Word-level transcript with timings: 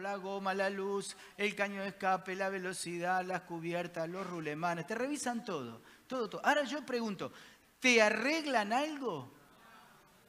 la 0.00 0.16
goma, 0.16 0.54
la 0.54 0.70
luz, 0.70 1.16
el 1.36 1.54
caño 1.54 1.82
de 1.82 1.88
escape, 1.88 2.34
la 2.34 2.48
velocidad, 2.48 3.24
las 3.24 3.42
cubiertas, 3.42 4.08
los 4.08 4.26
rulemanes, 4.26 4.86
te 4.86 4.94
revisan 4.94 5.44
todo, 5.44 5.82
todo, 6.06 6.28
todo. 6.28 6.44
Ahora 6.44 6.64
yo 6.64 6.84
pregunto, 6.84 7.32
¿te 7.78 8.02
arreglan 8.02 8.72
algo? 8.72 9.30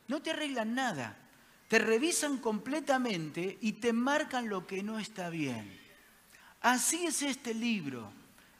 No 0.08 0.22
te 0.22 0.32
arreglan 0.32 0.76
nada. 0.76 1.18
Te 1.68 1.80
revisan 1.80 2.38
completamente 2.38 3.58
y 3.62 3.74
te 3.74 3.94
marcan 3.94 4.50
lo 4.50 4.68
que 4.68 4.84
no 4.84 5.00
está 5.00 5.30
bien. 5.30 5.80
Así 6.60 7.06
es 7.06 7.22
este 7.22 7.54
libro. 7.54 8.12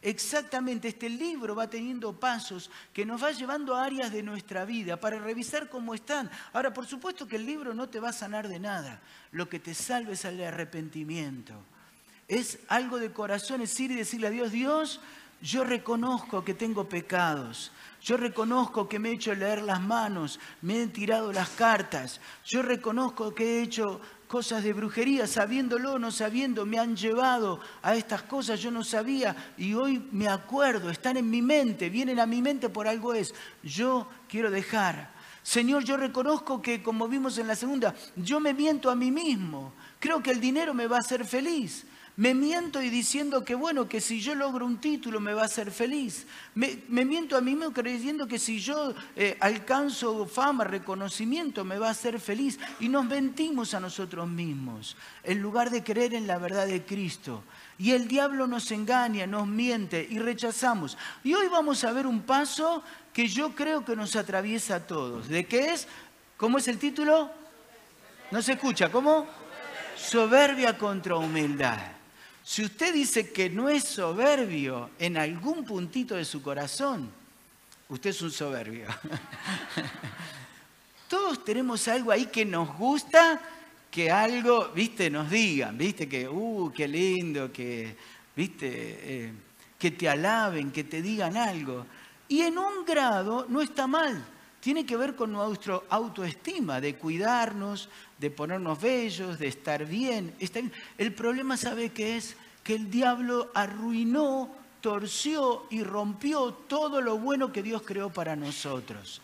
Exactamente, 0.02 0.88
este 0.88 1.10
libro 1.10 1.56
va 1.56 1.70
teniendo 1.70 2.20
pasos 2.20 2.72
que 2.92 3.06
nos 3.06 3.24
va 3.24 3.32
llevando 3.32 3.76
a 3.76 3.84
áreas 3.84 4.12
de 4.12 4.24
nuestra 4.24 4.66
vida 4.66 4.98
para 4.98 5.20
revisar 5.20 5.70
cómo 5.70 5.94
están. 5.94 6.30
Ahora, 6.54 6.74
por 6.74 6.88
supuesto 6.88 7.28
que 7.28 7.36
el 7.36 7.46
libro 7.46 7.76
no 7.76 7.88
te 7.88 8.00
va 8.00 8.10
a 8.10 8.14
sanar 8.14 8.48
de 8.48 8.60
nada. 8.60 9.00
Lo 9.32 9.48
que 9.48 9.60
te 9.60 9.76
salva 9.76 10.14
es 10.14 10.26
el 10.26 10.42
arrepentimiento. 10.44 11.54
Es 12.28 12.60
algo 12.68 12.98
de 12.98 13.12
corazón, 13.12 13.62
es 13.62 13.80
ir 13.80 13.92
y 13.92 13.96
decirle 13.96 14.28
a 14.28 14.32
Dios, 14.32 14.52
Dios, 14.52 15.02
yo 15.42 15.64
reconozco 15.64 16.44
que 16.44 16.54
tengo 16.54 16.88
pecados. 16.88 17.72
Yo 18.02 18.18
reconozco 18.18 18.90
que 18.90 18.98
me 18.98 19.10
he 19.10 19.14
hecho 19.14 19.34
leer 19.36 19.62
las 19.62 19.80
manos, 19.80 20.40
me 20.62 20.82
he 20.82 20.88
tirado 20.88 21.32
las 21.32 21.50
cartas. 21.50 22.20
Yo 22.46 22.64
reconozco 22.64 23.36
que 23.36 23.60
he 23.60 23.62
hecho 23.62 24.02
cosas 24.28 24.64
de 24.64 24.74
brujería, 24.74 25.28
sabiéndolo 25.28 25.94
o 25.94 26.00
no 26.00 26.10
sabiendo, 26.10 26.66
me 26.66 26.80
han 26.80 26.96
llevado 26.96 27.60
a 27.82 27.96
estas 27.96 28.24
cosas, 28.24 28.60
yo 28.62 28.72
no 28.72 28.84
sabía 28.84 29.54
y 29.58 29.74
hoy 29.74 30.08
me 30.12 30.30
acuerdo, 30.30 30.90
están 30.90 31.18
en 31.18 31.30
mi 31.30 31.42
mente, 31.42 31.90
vienen 31.90 32.20
a 32.20 32.26
mi 32.26 32.42
mente 32.42 32.70
por 32.70 32.88
algo 32.88 33.14
es. 33.14 33.36
Yo 33.62 34.08
quiero 34.30 34.50
dejar. 34.50 35.12
Señor, 35.44 35.84
yo 35.84 35.98
reconozco 35.98 36.62
que, 36.62 36.82
como 36.82 37.08
vimos 37.08 37.38
en 37.38 37.48
la 37.48 37.56
segunda, 37.56 37.94
yo 38.16 38.40
me 38.40 38.54
miento 38.54 38.90
a 38.90 38.96
mí 38.96 39.12
mismo. 39.12 39.74
Creo 40.00 40.24
que 40.24 40.32
el 40.32 40.40
dinero 40.40 40.74
me 40.74 40.88
va 40.88 40.98
a 40.98 41.02
hacer 41.02 41.26
feliz. 41.26 41.86
Me 42.22 42.36
miento 42.36 42.84
y 42.84 42.92
diciendo 42.92 43.44
que 43.44 43.56
bueno, 43.56 43.90
que 43.90 44.00
si 44.00 44.22
yo 44.22 44.36
logro 44.36 44.64
un 44.64 44.78
título 44.78 45.20
me 45.20 45.34
va 45.34 45.42
a 45.42 45.46
hacer 45.46 45.72
feliz. 45.72 46.28
Me, 46.54 46.78
miento 46.88 47.36
a 47.36 47.42
mí 47.42 47.56
mismo 47.56 47.74
creyendo 47.74 48.28
que 48.28 48.38
si 48.38 48.60
yo 48.60 48.94
eh, 49.16 49.38
alcanzo 49.40 50.28
fama, 50.28 50.64
reconocimiento, 50.64 51.66
me 51.66 51.80
va 51.80 51.88
a 51.88 51.92
hacer 51.94 52.20
feliz. 52.20 52.60
Y 52.80 52.90
nos 52.90 53.06
mentimos 53.06 53.74
a 53.74 53.80
nosotros 53.80 54.30
mismos 54.30 54.96
en 55.24 55.42
lugar 55.42 55.72
de 55.72 55.84
creer 55.84 56.14
en 56.14 56.28
la 56.28 56.38
verdad 56.38 56.68
de 56.68 56.86
Cristo. 56.86 57.44
Y 57.80 57.94
el 57.94 58.08
diablo 58.08 58.46
nos 58.46 58.70
engaña, 58.70 59.26
nos 59.26 59.48
miente 59.48 60.06
y 60.08 60.20
rechazamos. 60.20 61.00
Y 61.24 61.34
hoy 61.34 61.48
vamos 61.48 61.84
a 61.84 61.92
ver 61.92 62.06
un 62.06 62.22
paso 62.22 62.84
que 63.14 63.28
yo 63.28 63.56
creo 63.56 63.84
que 63.84 63.96
nos 63.96 64.16
atraviesa 64.16 64.76
a 64.76 64.86
todos. 64.86 65.28
¿De 65.28 65.48
qué 65.48 65.74
es? 65.74 65.88
¿Cómo 66.38 66.60
es 66.60 66.68
el 66.68 66.78
título? 66.78 67.32
No 68.30 68.44
se 68.44 68.52
escucha, 68.52 68.92
¿cómo? 68.92 69.26
Soberbia 69.98 70.78
contra 70.78 71.16
humildad. 71.16 71.80
Si 72.52 72.66
usted 72.66 72.94
dice 72.94 73.32
que 73.32 73.50
no 73.50 73.70
es 73.70 73.86
soberbio 73.86 74.90
en 75.00 75.16
algún 75.16 75.64
puntito 75.64 76.16
de 76.16 76.26
su 76.26 76.42
corazón, 76.42 77.10
usted 77.88 78.10
es 78.10 78.22
un 78.22 78.30
soberbio. 78.30 78.88
Todos 81.08 81.46
tenemos 81.46 81.88
algo 81.88 82.12
ahí 82.12 82.26
que 82.26 82.44
nos 82.44 82.78
gusta, 82.78 83.42
que 83.90 84.12
algo, 84.12 84.68
viste, 84.76 85.10
nos 85.10 85.30
digan, 85.30 85.78
viste, 85.78 86.10
que, 86.10 86.28
uh, 86.28 86.74
qué 86.76 86.90
lindo, 86.90 87.54
que, 87.54 87.96
viste, 88.36 88.68
eh, 88.70 89.34
que 89.80 89.92
te 89.92 90.10
alaben, 90.10 90.74
que 90.74 90.84
te 90.84 91.02
digan 91.02 91.38
algo. 91.38 91.86
Y 92.28 92.42
en 92.42 92.58
un 92.58 92.84
grado 92.84 93.46
no 93.48 93.62
está 93.62 93.88
mal. 93.88 94.26
Tiene 94.60 94.86
que 94.86 94.98
ver 94.98 95.16
con 95.16 95.32
nuestra 95.32 95.80
autoestima, 95.88 96.82
de 96.82 96.96
cuidarnos, 96.96 97.88
de 98.20 98.30
ponernos 98.30 98.82
bellos, 98.82 99.40
de 99.40 99.48
estar 99.48 99.86
bien. 99.86 100.36
El 100.98 101.14
problema, 101.14 101.56
¿sabe 101.56 101.92
qué 101.92 102.18
es? 102.18 102.36
Que 102.64 102.76
el 102.76 102.90
diablo 102.90 103.52
arruinó, 103.54 104.50
torció 104.82 105.66
y 105.70 105.84
rompió 105.84 106.54
todo 106.54 107.02
lo 107.02 107.18
bueno 107.18 107.52
que 107.52 107.64
Dios 107.64 107.84
creó 107.86 108.10
para 108.10 108.36
nosotros. 108.36 109.22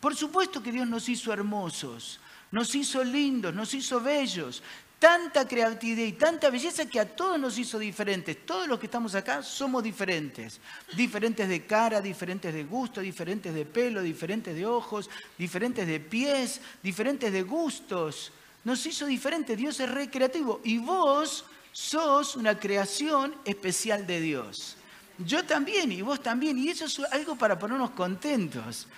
Por 0.00 0.14
supuesto 0.14 0.62
que 0.62 0.72
Dios 0.72 0.86
nos 0.86 1.08
hizo 1.08 1.32
hermosos, 1.32 2.20
nos 2.52 2.74
hizo 2.74 3.02
lindos, 3.02 3.52
nos 3.54 3.74
hizo 3.74 4.00
bellos, 4.00 4.62
tanta 4.98 5.46
creatividad 5.46 6.06
y 6.06 6.12
tanta 6.12 6.50
belleza 6.50 6.86
que 6.86 7.00
a 7.00 7.08
todos 7.08 7.38
nos 7.38 7.58
hizo 7.58 7.78
diferentes. 7.78 8.44
Todos 8.44 8.68
los 8.68 8.78
que 8.78 8.86
estamos 8.86 9.14
acá 9.14 9.42
somos 9.42 9.82
diferentes. 9.82 10.60
Diferentes 10.96 11.48
de 11.48 11.66
cara, 11.66 12.00
diferentes 12.00 12.52
de 12.52 12.64
gusto, 12.64 13.00
diferentes 13.00 13.54
de 13.54 13.64
pelo, 13.64 14.02
diferentes 14.02 14.54
de 14.54 14.66
ojos, 14.66 15.08
diferentes 15.36 15.86
de 15.86 16.00
pies, 16.00 16.60
diferentes 16.82 17.32
de 17.32 17.42
gustos. 17.42 18.32
Nos 18.64 18.84
hizo 18.86 19.06
diferentes. 19.06 19.56
Dios 19.56 19.78
es 19.80 19.90
recreativo. 19.90 20.60
Y 20.64 20.78
vos 20.78 21.44
sos 21.78 22.34
una 22.34 22.58
creación 22.58 23.36
especial 23.44 24.04
de 24.04 24.20
Dios. 24.20 24.76
Yo 25.18 25.44
también 25.44 25.92
y 25.92 26.02
vos 26.02 26.20
también. 26.20 26.58
Y 26.58 26.70
eso 26.70 26.86
es 26.86 26.98
algo 27.12 27.36
para 27.36 27.56
ponernos 27.56 27.92
contentos. 27.92 28.88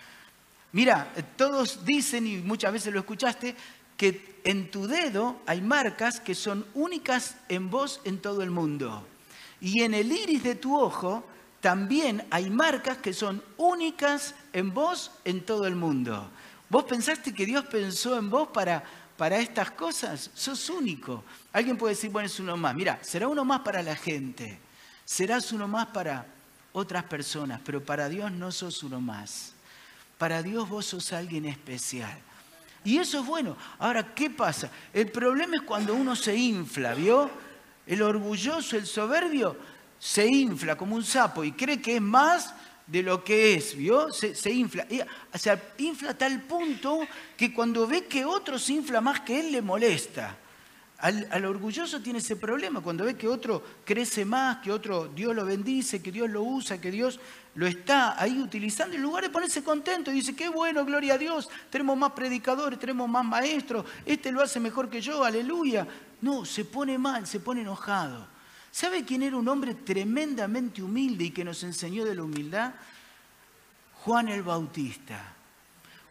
Mira, 0.72 1.12
todos 1.36 1.84
dicen, 1.84 2.26
y 2.26 2.38
muchas 2.38 2.72
veces 2.72 2.94
lo 2.94 3.00
escuchaste, 3.00 3.54
que 3.98 4.40
en 4.44 4.70
tu 4.70 4.86
dedo 4.86 5.42
hay 5.46 5.60
marcas 5.60 6.20
que 6.20 6.34
son 6.34 6.64
únicas 6.72 7.36
en 7.50 7.68
vos 7.68 8.00
en 8.04 8.18
todo 8.18 8.42
el 8.42 8.50
mundo. 8.50 9.06
Y 9.60 9.82
en 9.82 9.92
el 9.92 10.10
iris 10.10 10.42
de 10.42 10.54
tu 10.54 10.80
ojo 10.80 11.22
también 11.60 12.26
hay 12.30 12.48
marcas 12.48 12.96
que 12.96 13.12
son 13.12 13.42
únicas 13.58 14.34
en 14.54 14.72
vos 14.72 15.10
en 15.26 15.44
todo 15.44 15.66
el 15.66 15.76
mundo. 15.76 16.30
¿Vos 16.70 16.84
pensaste 16.84 17.34
que 17.34 17.44
Dios 17.44 17.66
pensó 17.66 18.16
en 18.16 18.30
vos 18.30 18.48
para, 18.48 18.82
para 19.20 19.36
estas 19.36 19.72
cosas? 19.72 20.30
Sos 20.32 20.70
único. 20.70 21.22
Alguien 21.52 21.76
puede 21.76 21.92
decir, 21.92 22.08
bueno, 22.08 22.24
es 22.24 22.40
uno 22.40 22.56
más. 22.56 22.74
Mira, 22.74 22.98
será 23.02 23.28
uno 23.28 23.44
más 23.44 23.60
para 23.60 23.82
la 23.82 23.94
gente. 23.94 24.58
Serás 25.04 25.52
uno 25.52 25.68
más 25.68 25.88
para 25.88 26.24
otras 26.72 27.04
personas, 27.04 27.60
pero 27.62 27.84
para 27.84 28.08
Dios 28.08 28.32
no 28.32 28.50
sos 28.50 28.82
uno 28.82 28.98
más. 28.98 29.52
Para 30.16 30.42
Dios 30.42 30.66
vos 30.66 30.86
sos 30.86 31.12
alguien 31.12 31.44
especial. 31.44 32.18
Y 32.82 32.96
eso 32.96 33.20
es 33.20 33.26
bueno. 33.26 33.58
Ahora, 33.78 34.14
¿qué 34.14 34.30
pasa? 34.30 34.70
El 34.90 35.10
problema 35.10 35.56
es 35.56 35.62
cuando 35.64 35.94
uno 35.94 36.16
se 36.16 36.34
infla, 36.34 36.94
¿vio? 36.94 37.30
El 37.86 38.00
orgulloso, 38.00 38.78
el 38.78 38.86
soberbio, 38.86 39.54
se 39.98 40.26
infla 40.26 40.76
como 40.76 40.96
un 40.96 41.04
sapo 41.04 41.44
y 41.44 41.52
cree 41.52 41.82
que 41.82 41.96
es 41.96 42.00
más 42.00 42.54
de 42.90 43.02
lo 43.04 43.22
que 43.22 43.54
es, 43.54 43.76
¿vio? 43.76 44.12
Se, 44.12 44.50
infla. 44.50 44.86
O 45.32 45.38
sea, 45.38 45.62
infla 45.78 46.12
tal 46.18 46.42
punto 46.42 47.00
que 47.36 47.54
cuando 47.54 47.86
ve 47.86 48.06
que 48.06 48.24
otro 48.24 48.58
se 48.58 48.72
infla 48.72 49.00
más 49.00 49.20
que 49.20 49.38
él, 49.38 49.52
le 49.52 49.62
molesta. 49.62 50.36
Al, 50.98 51.46
orgulloso 51.46 52.02
tiene 52.02 52.18
ese 52.18 52.36
problema, 52.36 52.82
cuando 52.82 53.04
ve 53.04 53.16
que 53.16 53.26
otro 53.26 53.64
crece 53.86 54.24
más, 54.26 54.58
que 54.58 54.70
otro 54.70 55.08
Dios 55.08 55.34
lo 55.34 55.46
bendice, 55.46 56.02
que 56.02 56.12
Dios 56.12 56.28
lo 56.28 56.42
usa, 56.42 56.78
que 56.78 56.90
Dios 56.90 57.18
lo 57.54 57.66
está 57.66 58.20
ahí 58.20 58.38
utilizando, 58.38 58.96
en 58.96 59.02
lugar 59.02 59.24
de 59.24 59.30
ponerse 59.30 59.64
contento 59.64 60.10
y 60.10 60.14
dice, 60.14 60.36
qué 60.36 60.50
bueno, 60.50 60.84
gloria 60.84 61.14
a 61.14 61.18
Dios, 61.18 61.48
tenemos 61.70 61.96
más 61.96 62.12
predicadores, 62.12 62.78
tenemos 62.78 63.08
más 63.08 63.24
maestros, 63.24 63.86
este 64.04 64.30
lo 64.30 64.42
hace 64.42 64.60
mejor 64.60 64.90
que 64.90 65.00
yo, 65.00 65.24
aleluya. 65.24 65.86
No, 66.20 66.44
se 66.44 66.66
pone 66.66 66.98
mal, 66.98 67.26
se 67.26 67.40
pone 67.40 67.62
enojado. 67.62 68.39
¿Sabe 68.70 69.04
quién 69.04 69.22
era 69.22 69.36
un 69.36 69.48
hombre 69.48 69.74
tremendamente 69.74 70.82
humilde 70.82 71.24
y 71.24 71.30
que 71.30 71.44
nos 71.44 71.62
enseñó 71.62 72.04
de 72.04 72.14
la 72.14 72.22
humildad? 72.22 72.74
Juan 74.04 74.28
el 74.28 74.42
Bautista. 74.42 75.34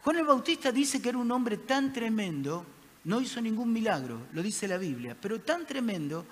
Juan 0.02 0.16
el 0.16 0.26
Bautista 0.26 0.70
dice 0.70 1.00
que 1.00 1.08
era 1.08 1.18
un 1.18 1.30
hombre 1.30 1.56
tan 1.58 1.92
tremendo 1.92 2.66
no 3.04 3.20
hizo 3.20 3.40
ningún 3.40 3.72
milagro, 3.72 4.26
lo 4.32 4.42
dice 4.42 4.68
la 4.68 4.76
Biblia, 4.76 5.16
pero 5.20 5.40
tan 5.40 5.66
tremendo 5.66 6.26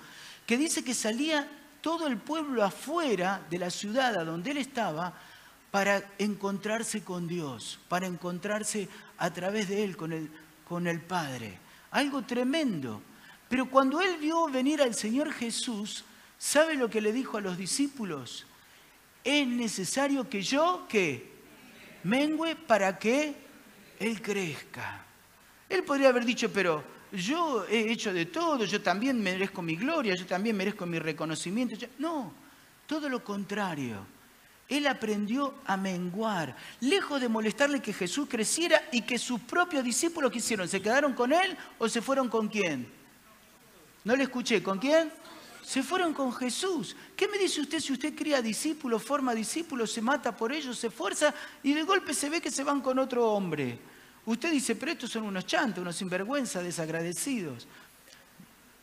que 0.45 0.57
dice 0.57 0.83
que 0.83 0.93
salía 0.93 1.47
todo 1.81 2.07
el 2.07 2.17
pueblo 2.17 2.63
afuera 2.63 3.45
de 3.49 3.57
la 3.57 3.69
ciudad 3.69 4.15
a 4.17 4.23
donde 4.23 4.51
él 4.51 4.57
estaba 4.57 5.13
para 5.71 6.03
encontrarse 6.17 7.03
con 7.03 7.27
Dios, 7.27 7.79
para 7.87 8.07
encontrarse 8.07 8.87
a 9.17 9.31
través 9.31 9.69
de 9.69 9.83
él 9.83 9.97
con 9.97 10.11
el, 10.13 10.29
con 10.67 10.87
el 10.87 11.01
Padre. 11.01 11.57
Algo 11.91 12.23
tremendo. 12.23 13.01
Pero 13.47 13.69
cuando 13.69 14.01
él 14.01 14.17
vio 14.17 14.47
venir 14.47 14.81
al 14.81 14.93
Señor 14.93 15.31
Jesús, 15.31 16.03
¿sabe 16.39 16.73
lo 16.73 16.89
que 16.89 17.01
le 17.01 17.13
dijo 17.13 17.37
a 17.37 17.41
los 17.41 17.55
discípulos? 17.55 18.47
Es 19.23 19.45
necesario 19.45 20.27
que 20.27 20.41
yo, 20.41 20.87
que 20.89 21.29
mengüe 22.03 22.55
para 22.55 22.97
que 22.97 23.35
él 23.99 24.21
crezca. 24.21 25.05
Él 25.67 25.83
podría 25.83 26.09
haber 26.09 26.25
dicho, 26.25 26.51
pero 26.51 26.83
yo 27.11 27.65
he 27.67 27.91
hecho 27.91 28.13
de 28.13 28.25
todo, 28.25 28.65
yo 28.65 28.81
también 28.81 29.21
merezco 29.21 29.61
mi 29.61 29.75
gloria, 29.75 30.15
yo 30.15 30.25
también 30.25 30.55
merezco 30.55 30.85
mi 30.85 30.97
reconocimiento. 30.97 31.75
No, 31.99 32.33
todo 32.87 33.09
lo 33.09 33.23
contrario. 33.23 34.05
Él 34.67 34.85
aprendió 34.85 35.55
a 35.65 35.77
menguar, 35.77 36.55
lejos 36.79 37.19
de 37.19 37.27
molestarle 37.27 37.81
que 37.81 37.91
Jesús 37.91 38.27
creciera 38.29 38.81
y 38.91 39.01
que 39.01 39.17
sus 39.17 39.41
propios 39.41 39.83
discípulos 39.83 40.31
quisieron. 40.31 40.67
¿Se 40.67 40.81
quedaron 40.81 41.13
con 41.13 41.33
él 41.33 41.57
o 41.79 41.89
se 41.89 42.03
fueron 42.03 42.29
con 42.29 42.47
quién? 42.47 42.87
No 44.03 44.15
le 44.15 44.23
escuché, 44.23 44.61
¿con 44.61 44.77
quién? 44.77 45.11
Se 45.69 45.83
fueron 45.83 46.15
con 46.15 46.33
Jesús. 46.33 46.95
¿Qué 47.15 47.27
me 47.27 47.37
dice 47.37 47.61
usted 47.61 47.79
si 47.79 47.93
usted 47.93 48.15
cría 48.15 48.41
discípulos, 48.41 49.03
forma 49.03 49.35
discípulos, 49.35 49.91
se 49.91 50.01
mata 50.01 50.35
por 50.35 50.51
ellos, 50.51 50.79
se 50.79 50.87
esfuerza 50.87 51.31
y 51.61 51.73
de 51.73 51.83
golpe 51.83 52.15
se 52.15 52.27
ve 52.27 52.41
que 52.41 52.49
se 52.49 52.63
van 52.63 52.81
con 52.81 52.97
otro 52.97 53.31
hombre? 53.31 53.77
Usted 54.25 54.49
dice, 54.49 54.75
pero 54.75 54.93
estos 54.93 55.11
son 55.11 55.25
unos 55.25 55.45
chantos, 55.45 55.83
unos 55.83 55.95
sinvergüenza, 55.95 56.63
desagradecidos. 56.63 57.67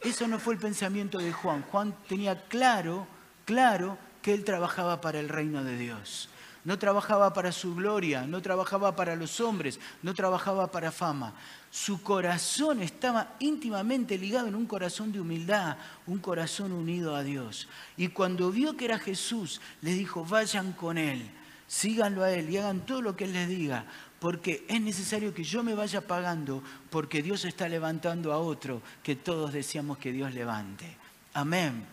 Eso 0.00 0.28
no 0.28 0.38
fue 0.38 0.54
el 0.54 0.60
pensamiento 0.60 1.18
de 1.18 1.32
Juan. 1.32 1.62
Juan 1.62 1.92
tenía 2.08 2.46
claro, 2.46 3.08
claro 3.46 3.98
que 4.22 4.32
él 4.32 4.44
trabajaba 4.44 5.00
para 5.00 5.18
el 5.18 5.28
reino 5.28 5.64
de 5.64 5.76
Dios. 5.76 6.28
No 6.66 6.80
trabajaba 6.80 7.32
para 7.32 7.52
su 7.52 7.76
gloria, 7.76 8.26
no 8.26 8.42
trabajaba 8.42 8.96
para 8.96 9.14
los 9.14 9.38
hombres, 9.38 9.78
no 10.02 10.14
trabajaba 10.14 10.68
para 10.72 10.90
fama. 10.90 11.32
Su 11.70 12.02
corazón 12.02 12.82
estaba 12.82 13.36
íntimamente 13.38 14.18
ligado 14.18 14.48
en 14.48 14.56
un 14.56 14.66
corazón 14.66 15.12
de 15.12 15.20
humildad, 15.20 15.76
un 16.08 16.18
corazón 16.18 16.72
unido 16.72 17.14
a 17.14 17.22
Dios. 17.22 17.68
Y 17.96 18.08
cuando 18.08 18.50
vio 18.50 18.76
que 18.76 18.86
era 18.86 18.98
Jesús, 18.98 19.60
le 19.80 19.92
dijo, 19.92 20.24
vayan 20.24 20.72
con 20.72 20.98
Él, 20.98 21.30
síganlo 21.68 22.24
a 22.24 22.32
Él 22.32 22.50
y 22.50 22.56
hagan 22.56 22.84
todo 22.84 23.00
lo 23.00 23.14
que 23.14 23.26
Él 23.26 23.34
les 23.34 23.46
diga, 23.46 23.86
porque 24.18 24.66
es 24.68 24.80
necesario 24.80 25.32
que 25.32 25.44
yo 25.44 25.62
me 25.62 25.74
vaya 25.74 26.00
pagando, 26.00 26.64
porque 26.90 27.22
Dios 27.22 27.44
está 27.44 27.68
levantando 27.68 28.32
a 28.32 28.38
otro 28.38 28.82
que 29.04 29.14
todos 29.14 29.52
deseamos 29.52 29.98
que 29.98 30.10
Dios 30.10 30.34
levante. 30.34 30.96
Amén. 31.32 31.86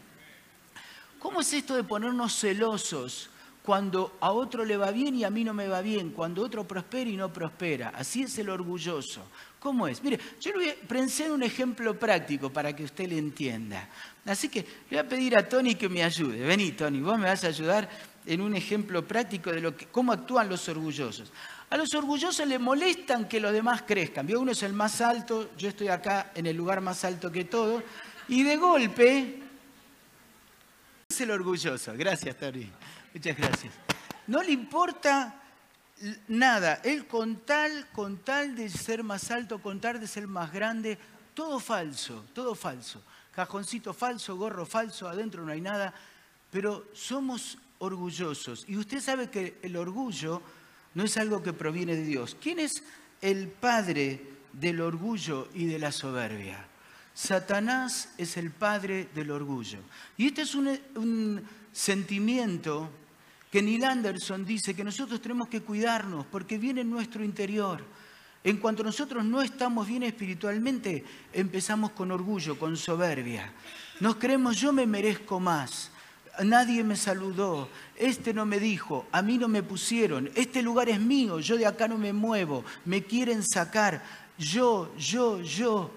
¿Cómo 1.20 1.42
es 1.42 1.54
esto 1.54 1.76
de 1.76 1.84
ponernos 1.84 2.40
celosos 2.40 3.30
cuando 3.64 4.18
a 4.20 4.32
otro 4.32 4.66
le 4.66 4.76
va 4.76 4.92
bien 4.92 5.16
y 5.16 5.24
a 5.24 5.30
mí 5.30 5.44
no 5.44 5.54
me 5.54 5.68
va 5.68 5.82
bien? 5.82 6.12
Cuando 6.12 6.44
otro 6.44 6.68
prospera 6.68 7.10
y 7.10 7.16
no 7.16 7.32
prospera. 7.32 7.94
Así 7.96 8.24
es 8.24 8.38
el 8.38 8.50
orgulloso. 8.50 9.22
¿Cómo 9.60 9.88
es? 9.88 10.04
Mire, 10.04 10.20
yo 10.42 10.52
le 10.52 10.58
voy 10.58 10.70
a 10.70 10.88
pensar 10.88 11.32
un 11.32 11.42
ejemplo 11.42 11.98
práctico 11.98 12.52
para 12.52 12.76
que 12.76 12.84
usted 12.84 13.08
le 13.08 13.18
entienda. 13.18 13.88
Así 14.26 14.50
que 14.50 14.60
le 14.60 14.68
voy 14.90 14.98
a 14.98 15.08
pedir 15.08 15.38
a 15.38 15.48
Tony 15.48 15.76
que 15.76 15.88
me 15.88 16.04
ayude. 16.04 16.42
Vení, 16.42 16.74
Tony, 16.74 17.00
vos 17.00 17.18
me 17.18 17.28
vas 17.28 17.46
a 17.46 17.48
ayudar 17.48 17.90
en 18.26 18.42
un 18.42 18.56
ejemplo 18.56 19.08
práctico 19.08 19.52
de 19.52 19.62
lo 19.62 19.76
que, 19.76 19.86
cómo 19.86 20.12
actúan 20.12 20.50
los 20.50 20.68
orgullosos. 20.68 21.32
A 21.70 21.78
los 21.78 21.94
orgullosos 21.94 22.46
le 22.46 22.60
molestan 22.60 23.28
que 23.28 23.40
los 23.40 23.54
demás 23.54 23.84
crezcan. 23.84 24.30
Uno 24.36 24.52
es 24.52 24.64
el 24.64 24.74
más 24.74 25.00
alto, 25.02 25.52
yo 25.58 25.70
estoy 25.70 25.88
acá 25.88 26.32
en 26.36 26.46
el 26.46 26.56
lugar 26.56 26.82
más 26.82 27.04
alto 27.06 27.32
que 27.32 27.46
todo, 27.46 27.82
y 28.28 28.44
de 28.44 28.58
golpe 28.58 29.40
es 31.10 31.22
el 31.22 31.32
orgulloso. 31.32 31.94
Gracias, 31.96 32.38
Tony. 32.38 32.70
Muchas 33.14 33.38
gracias. 33.38 33.74
No 34.28 34.42
le 34.42 34.52
importa 34.52 35.40
nada. 36.28 36.82
Él 36.84 37.08
con 37.08 37.38
tal, 37.38 37.88
con 37.92 38.18
tal 38.18 38.56
de 38.56 38.70
ser 38.70 39.04
más 39.04 39.32
alto, 39.32 39.62
con 39.62 39.80
tal 39.80 40.00
de 40.00 40.08
ser 40.08 40.28
más 40.28 40.52
grande, 40.52 40.98
todo 41.34 41.60
falso, 41.60 42.26
todo 42.34 42.56
falso. 42.56 43.02
Cajoncito 43.32 43.94
falso, 43.94 44.36
gorro 44.36 44.66
falso, 44.66 45.08
adentro 45.08 45.46
no 45.46 45.52
hay 45.52 45.62
nada. 45.62 45.94
Pero 46.52 46.88
somos 46.94 47.58
orgullosos. 47.80 48.66
Y 48.68 48.78
usted 48.78 49.00
sabe 49.00 49.30
que 49.30 49.60
el 49.62 49.76
orgullo 49.76 50.42
no 50.94 51.04
es 51.04 51.18
algo 51.18 51.42
que 51.42 51.54
proviene 51.54 51.96
de 51.96 52.04
Dios. 52.04 52.38
¿Quién 52.40 52.60
es 52.60 52.84
el 53.22 53.48
padre 53.48 54.22
del 54.54 54.82
orgullo 54.82 55.50
y 55.54 55.66
de 55.66 55.80
la 55.80 55.92
soberbia? 55.92 56.66
Satanás 57.14 58.10
es 58.18 58.38
el 58.38 58.52
padre 58.52 59.10
del 59.14 59.32
orgullo. 59.32 59.80
Y 60.18 60.28
este 60.28 60.44
es 60.44 60.56
un, 60.56 60.80
un 60.96 61.44
sentimiento 61.72 62.90
que 63.54 63.62
Neil 63.62 63.84
Anderson 63.84 64.44
dice 64.44 64.74
que 64.74 64.84
nosotros 64.84 65.22
tenemos 65.22 65.48
que 65.48 65.62
cuidarnos 65.62 66.26
porque 66.26 66.58
viene 66.58 66.82
en 66.82 66.90
nuestro 66.90 67.24
interior. 67.24 67.86
En 68.44 68.58
cuanto 68.58 68.84
nosotros 68.84 69.24
no 69.24 69.44
estamos 69.44 69.88
bien 69.88 70.02
espiritualmente, 70.02 71.06
empezamos 71.32 71.92
con 71.92 72.10
orgullo, 72.10 72.58
con 72.58 72.76
soberbia. 72.76 73.54
Nos 74.00 74.16
creemos, 74.16 74.60
yo 74.60 74.74
me 74.74 74.88
merezco 74.88 75.40
más. 75.40 75.92
Nadie 76.44 76.84
me 76.84 76.96
saludó, 76.96 77.70
este 77.96 78.34
no 78.34 78.44
me 78.48 78.60
dijo, 78.60 79.06
a 79.12 79.22
mí 79.22 79.38
no 79.38 79.48
me 79.48 79.62
pusieron, 79.62 80.32
este 80.34 80.64
lugar 80.64 80.90
es 80.90 81.00
mío, 81.00 81.40
yo 81.40 81.56
de 81.56 81.68
acá 81.68 81.88
no 81.88 82.00
me 82.00 82.12
muevo, 82.12 82.66
me 82.86 83.04
quieren 83.04 83.44
sacar, 83.44 84.04
yo, 84.36 84.92
yo, 84.98 85.40
yo. 85.42 85.92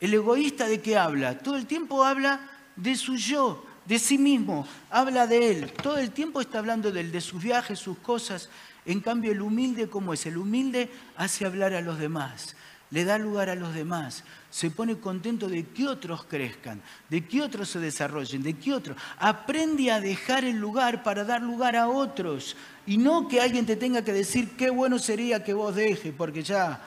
El 0.00 0.14
egoísta 0.14 0.68
de 0.68 0.80
qué 0.80 0.96
habla? 0.96 1.40
Todo 1.40 1.56
el 1.56 1.66
tiempo 1.66 2.04
habla 2.04 2.40
de 2.76 2.94
su 2.94 3.16
yo, 3.16 3.66
de 3.90 3.98
sí 3.98 4.18
mismo, 4.18 4.68
habla 4.88 5.26
de 5.26 5.50
él. 5.50 5.72
Todo 5.72 5.98
el 5.98 6.12
tiempo 6.12 6.40
está 6.40 6.60
hablando 6.60 6.92
de 6.92 7.00
él, 7.00 7.10
de 7.10 7.20
sus 7.20 7.42
viajes, 7.42 7.76
sus 7.80 7.98
cosas. 7.98 8.48
En 8.86 9.00
cambio, 9.00 9.32
el 9.32 9.42
humilde, 9.42 9.88
¿cómo 9.88 10.14
es? 10.14 10.24
El 10.26 10.38
humilde 10.38 10.88
hace 11.16 11.44
hablar 11.44 11.74
a 11.74 11.80
los 11.80 11.98
demás, 11.98 12.54
le 12.92 13.04
da 13.04 13.18
lugar 13.18 13.50
a 13.50 13.56
los 13.56 13.74
demás, 13.74 14.22
se 14.48 14.70
pone 14.70 14.96
contento 14.98 15.48
de 15.48 15.66
que 15.66 15.88
otros 15.88 16.22
crezcan, 16.22 16.80
de 17.08 17.26
que 17.26 17.42
otros 17.42 17.68
se 17.68 17.80
desarrollen, 17.80 18.44
de 18.44 18.54
que 18.54 18.72
otros. 18.72 18.96
Aprende 19.18 19.90
a 19.90 20.00
dejar 20.00 20.44
el 20.44 20.58
lugar 20.58 21.02
para 21.02 21.24
dar 21.24 21.42
lugar 21.42 21.74
a 21.74 21.88
otros 21.88 22.56
y 22.86 22.96
no 22.96 23.26
que 23.26 23.40
alguien 23.40 23.66
te 23.66 23.74
tenga 23.74 24.04
que 24.04 24.12
decir 24.12 24.50
qué 24.56 24.70
bueno 24.70 25.00
sería 25.00 25.42
que 25.42 25.52
vos 25.52 25.74
dejes, 25.74 26.14
porque 26.16 26.44
ya, 26.44 26.80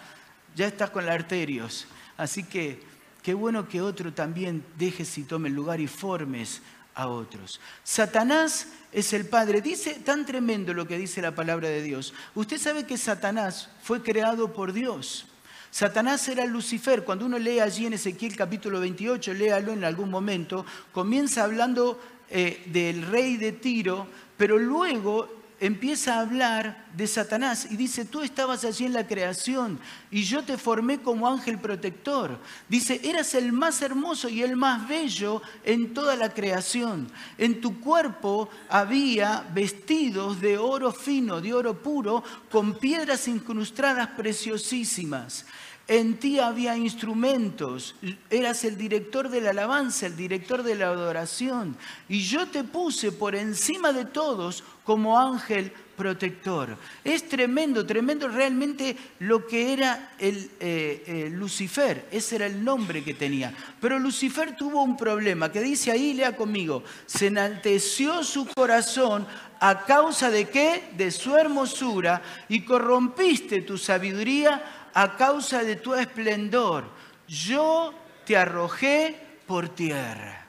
ya 0.56 0.68
estás 0.68 0.90
con 0.90 1.06
la 1.06 1.12
arterios. 1.12 1.86
Así 2.16 2.46
que 2.46 2.82
qué 3.22 3.34
bueno 3.34 3.68
que 3.68 3.82
otro 3.82 4.14
también 4.14 4.64
dejes 4.78 5.18
y 5.18 5.24
tome 5.24 5.50
el 5.50 5.56
lugar 5.56 5.82
y 5.82 5.88
formes 5.88 6.62
a 6.96 7.08
otros. 7.08 7.60
Satanás 7.84 8.68
es 8.92 9.14
el 9.14 9.26
padre. 9.26 9.62
Dice 9.62 9.96
tan 9.96 10.26
tremendo 10.26 10.74
lo 10.74 10.88
que 10.88 10.98
dice 10.98 11.22
la 11.22 11.36
palabra 11.36 11.70
de 11.70 11.82
Dios. 11.82 12.14
Usted 12.36 12.58
sabe 12.58 12.86
que 12.86 12.98
Satanás 12.98 13.70
fue 13.82 14.02
creado 14.02 14.54
por 14.54 14.74
Dios. 14.74 15.26
Satanás 15.72 16.28
era 16.28 16.46
Lucifer. 16.46 17.04
Cuando 17.04 17.26
uno 17.26 17.40
lee 17.40 17.60
allí 17.60 17.88
en 17.88 17.94
Ezequiel 17.94 18.36
capítulo 18.36 18.80
28, 18.80 19.34
léalo 19.34 19.74
en 19.74 19.84
algún 19.84 20.10
momento, 20.10 20.66
comienza 20.92 21.44
hablando 21.44 22.00
eh, 22.30 22.64
del 22.68 23.02
rey 23.08 23.38
de 23.38 23.54
Tiro, 23.54 24.08
pero 24.38 24.58
luego 24.58 25.43
empieza 25.66 26.16
a 26.16 26.22
hablar 26.22 26.86
de 26.94 27.08
Satanás 27.08 27.68
y 27.72 27.78
dice, 27.78 28.04
tú 28.04 28.22
estabas 28.22 28.66
allí 28.66 28.86
en 28.86 28.92
la 28.92 29.08
creación 29.08 29.80
y 30.12 30.24
yo 30.24 30.44
te 30.44 30.58
formé 30.58 31.02
como 31.02 31.26
ángel 31.26 31.58
protector. 31.58 32.38
Dice, 32.68 33.00
eras 33.02 33.34
el 33.34 33.54
más 33.54 33.82
hermoso 33.82 34.28
y 34.28 34.44
el 34.44 34.58
más 34.58 34.86
bello 34.88 35.42
en 35.64 35.94
toda 35.94 36.18
la 36.18 36.34
creación. 36.34 37.10
En 37.38 37.62
tu 37.62 37.80
cuerpo 37.80 38.50
había 38.68 39.48
vestidos 39.54 40.42
de 40.42 40.58
oro 40.58 40.92
fino, 40.92 41.40
de 41.40 41.54
oro 41.54 41.82
puro, 41.82 42.26
con 42.52 42.78
piedras 42.78 43.30
incrustadas 43.30 44.10
preciosísimas. 44.10 45.46
En 45.88 46.18
ti 46.18 46.40
había 46.40 46.78
instrumentos, 46.78 47.96
eras 48.30 48.64
el 48.64 48.78
director 48.78 49.28
de 49.28 49.42
la 49.42 49.50
alabanza, 49.50 50.06
el 50.06 50.16
director 50.16 50.64
de 50.64 50.76
la 50.76 50.88
adoración. 50.88 51.76
Y 52.08 52.22
yo 52.22 52.48
te 52.48 52.64
puse 52.64 53.12
por 53.12 53.36
encima 53.36 53.92
de 53.92 54.06
todos 54.06 54.64
como 54.86 55.20
ángel 55.20 55.74
protector. 55.98 56.78
Es 57.04 57.28
tremendo, 57.28 57.86
tremendo 57.86 58.30
realmente 58.30 58.96
lo 59.20 59.46
que 59.46 59.74
era 59.74 60.14
el 60.20 60.50
eh, 60.62 61.04
eh, 61.06 61.30
Lucifer. 61.32 62.08
Ese 62.12 62.38
era 62.38 62.46
el 62.46 62.64
nombre 62.64 63.04
que 63.04 63.14
tenía. 63.14 63.54
Pero 63.82 64.00
Lucifer 64.00 64.56
tuvo 64.56 64.84
un 64.84 64.96
problema 64.96 65.52
que 65.52 65.62
dice 65.62 65.92
ahí, 65.92 66.14
lea 66.14 66.36
conmigo, 66.36 66.84
se 67.06 67.28
enalteció 67.28 68.24
su 68.24 68.48
corazón 68.48 69.28
a 69.60 69.84
causa 69.86 70.30
de 70.30 70.50
qué? 70.50 70.92
De 70.98 71.12
su 71.12 71.36
hermosura 71.36 72.22
y 72.48 72.62
corrompiste 72.62 73.62
tu 73.62 73.78
sabiduría 73.78 74.83
a 74.94 75.18
causa 75.18 75.64
de 75.64 75.76
tu 75.76 75.94
esplendor, 75.94 76.86
yo 77.28 77.94
te 78.26 78.38
arrojé 78.38 79.16
por 79.48 79.70
tierra. 79.70 80.46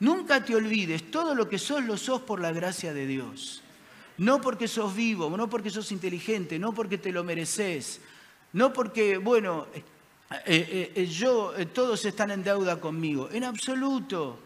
Nunca 0.00 0.44
te 0.44 0.54
olvides, 0.54 1.10
todo 1.10 1.34
lo 1.34 1.48
que 1.48 1.58
sos 1.58 1.84
lo 1.84 1.96
sos 1.96 2.22
por 2.22 2.40
la 2.40 2.52
gracia 2.52 2.94
de 2.94 3.06
Dios. 3.06 3.62
No 4.18 4.40
porque 4.40 4.68
sos 4.68 4.94
vivo, 4.94 5.34
no 5.36 5.48
porque 5.48 5.70
sos 5.70 5.92
inteligente, 5.92 6.58
no 6.58 6.72
porque 6.72 6.98
te 6.98 7.12
lo 7.12 7.24
mereces, 7.24 8.00
no 8.52 8.72
porque, 8.72 9.16
bueno, 9.16 9.66
eh, 9.74 9.82
eh, 10.46 10.92
eh, 10.94 11.06
yo, 11.06 11.52
todos 11.72 12.04
están 12.04 12.30
en 12.30 12.44
deuda 12.44 12.80
conmigo. 12.80 13.28
En 13.32 13.44
absoluto. 13.44 14.38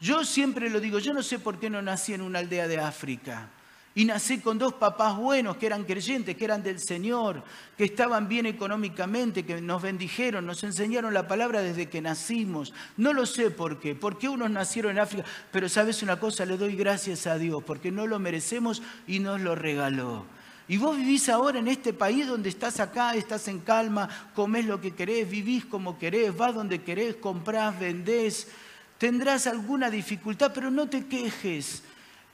Yo 0.00 0.24
siempre 0.24 0.68
lo 0.68 0.80
digo, 0.80 0.98
yo 0.98 1.14
no 1.14 1.22
sé 1.22 1.38
por 1.38 1.58
qué 1.58 1.70
no 1.70 1.80
nací 1.80 2.12
en 2.14 2.22
una 2.22 2.40
aldea 2.40 2.66
de 2.66 2.78
África. 2.78 3.48
Y 3.94 4.06
nací 4.06 4.38
con 4.38 4.58
dos 4.58 4.72
papás 4.72 5.16
buenos 5.18 5.58
que 5.58 5.66
eran 5.66 5.84
creyentes, 5.84 6.34
que 6.34 6.44
eran 6.46 6.62
del 6.62 6.78
Señor, 6.78 7.42
que 7.76 7.84
estaban 7.84 8.26
bien 8.26 8.46
económicamente, 8.46 9.44
que 9.44 9.60
nos 9.60 9.82
bendijeron, 9.82 10.46
nos 10.46 10.64
enseñaron 10.64 11.12
la 11.12 11.28
palabra 11.28 11.60
desde 11.60 11.90
que 11.90 12.00
nacimos. 12.00 12.72
No 12.96 13.12
lo 13.12 13.26
sé 13.26 13.50
por 13.50 13.80
qué, 13.80 13.94
porque 13.94 14.30
unos 14.30 14.50
nacieron 14.50 14.92
en 14.92 15.00
África, 15.00 15.26
pero 15.50 15.68
sabes 15.68 16.02
una 16.02 16.18
cosa, 16.18 16.46
le 16.46 16.56
doy 16.56 16.74
gracias 16.74 17.26
a 17.26 17.36
Dios, 17.36 17.62
porque 17.64 17.92
no 17.92 18.06
lo 18.06 18.18
merecemos 18.18 18.82
y 19.06 19.18
nos 19.18 19.40
lo 19.42 19.54
regaló. 19.54 20.24
Y 20.68 20.78
vos 20.78 20.96
vivís 20.96 21.28
ahora 21.28 21.58
en 21.58 21.68
este 21.68 21.92
país 21.92 22.26
donde 22.26 22.48
estás 22.48 22.80
acá, 22.80 23.14
estás 23.14 23.46
en 23.48 23.58
calma, 23.58 24.08
comés 24.34 24.64
lo 24.64 24.80
que 24.80 24.92
querés, 24.92 25.28
vivís 25.28 25.66
como 25.66 25.98
querés, 25.98 26.34
vas 26.34 26.54
donde 26.54 26.80
querés, 26.80 27.16
comprás, 27.16 27.78
vendés. 27.78 28.48
Tendrás 28.96 29.46
alguna 29.46 29.90
dificultad, 29.90 30.52
pero 30.54 30.70
no 30.70 30.88
te 30.88 31.06
quejes 31.06 31.82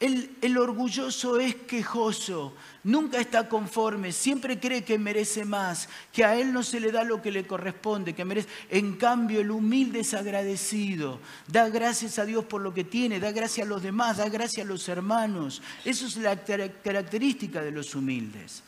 el, 0.00 0.57
orgulloso 0.57 1.40
es 1.40 1.57
quejoso, 1.57 2.55
nunca 2.85 3.19
está 3.19 3.49
conforme, 3.49 4.12
siempre 4.12 4.61
cree 4.61 4.85
que 4.85 4.97
merece 4.97 5.45
más, 5.45 5.88
que 6.12 6.25
a 6.25 6.37
él 6.37 6.52
no 6.52 6.62
se 6.62 6.78
le 6.78 6.93
da 6.93 7.02
lo 7.02 7.21
que 7.21 7.33
le 7.33 7.47
corresponde, 7.47 8.14
que 8.14 8.25
merece. 8.25 8.49
En 8.71 8.95
cambio, 8.95 9.40
el 9.40 9.50
humilde 9.50 10.00
es 10.00 10.14
agradecido, 10.14 11.21
da 11.49 11.69
gracias 11.69 12.19
a 12.21 12.25
Dios 12.25 12.45
por 12.45 12.61
lo 12.61 12.73
que 12.73 12.85
tiene, 12.85 13.19
da 13.19 13.33
gracias 13.33 13.67
a 13.67 13.69
los 13.69 13.83
demás, 13.83 14.19
da 14.19 14.28
gracias 14.28 14.64
a 14.64 14.69
los 14.69 14.88
hermanos. 14.88 15.62
Eso 15.85 16.07
es 16.07 16.17
la 16.17 16.37
característica 16.37 17.61
de 17.61 17.73
los 17.73 17.95
humildes. 17.97 18.62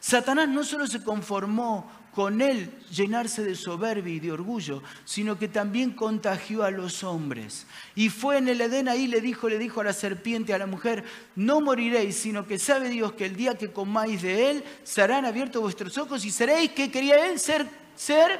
Satanás 0.00 0.50
no 0.50 0.64
solo 0.64 0.86
se 0.86 1.02
conformó 1.02 1.90
con 2.14 2.40
él 2.40 2.70
llenarse 2.90 3.42
de 3.42 3.56
soberbia 3.56 4.14
y 4.14 4.20
de 4.20 4.30
orgullo, 4.30 4.82
sino 5.04 5.36
que 5.36 5.48
también 5.48 5.90
contagió 5.90 6.62
a 6.62 6.70
los 6.70 7.02
hombres. 7.02 7.66
Y 7.96 8.08
fue 8.08 8.38
en 8.38 8.48
el 8.48 8.60
Edén 8.60 8.88
ahí, 8.88 9.08
le 9.08 9.20
dijo, 9.20 9.48
le 9.48 9.58
dijo 9.58 9.80
a 9.80 9.84
la 9.84 9.92
serpiente, 9.92 10.54
a 10.54 10.58
la 10.58 10.66
mujer, 10.66 11.04
no 11.34 11.60
moriréis, 11.60 12.16
sino 12.16 12.46
que 12.46 12.58
sabe 12.58 12.88
Dios 12.88 13.14
que 13.14 13.26
el 13.26 13.34
día 13.34 13.58
que 13.58 13.72
comáis 13.72 14.22
de 14.22 14.50
él, 14.50 14.64
serán 14.84 15.24
abiertos 15.24 15.60
vuestros 15.60 15.98
ojos 15.98 16.24
y 16.24 16.30
seréis, 16.30 16.70
¿qué 16.70 16.90
quería 16.90 17.28
él? 17.28 17.40
Ser, 17.40 17.66
ser 17.96 18.38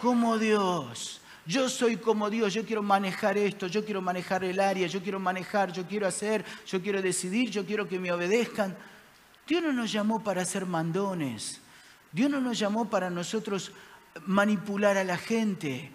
como 0.00 0.36
Dios. 0.36 1.20
Yo 1.46 1.68
soy 1.68 1.96
como 1.96 2.28
Dios, 2.28 2.52
yo 2.54 2.64
quiero 2.66 2.82
manejar 2.82 3.38
esto, 3.38 3.68
yo 3.68 3.84
quiero 3.84 4.02
manejar 4.02 4.42
el 4.42 4.58
área, 4.58 4.88
yo 4.88 5.00
quiero 5.00 5.20
manejar, 5.20 5.72
yo 5.72 5.86
quiero 5.86 6.08
hacer, 6.08 6.44
yo 6.66 6.82
quiero 6.82 7.00
decidir, 7.00 7.50
yo 7.50 7.64
quiero 7.64 7.86
que 7.86 8.00
me 8.00 8.10
obedezcan. 8.10 8.76
Dios 9.46 9.62
no 9.62 9.72
nos 9.72 9.92
llamó 9.92 10.24
para 10.24 10.44
ser 10.44 10.66
mandones. 10.66 11.60
Dios 12.16 12.30
no 12.30 12.40
nos 12.40 12.58
llamó 12.58 12.88
para 12.88 13.10
nosotros 13.10 13.72
manipular 14.24 14.96
a 14.96 15.04
la 15.04 15.18
gente, 15.18 15.90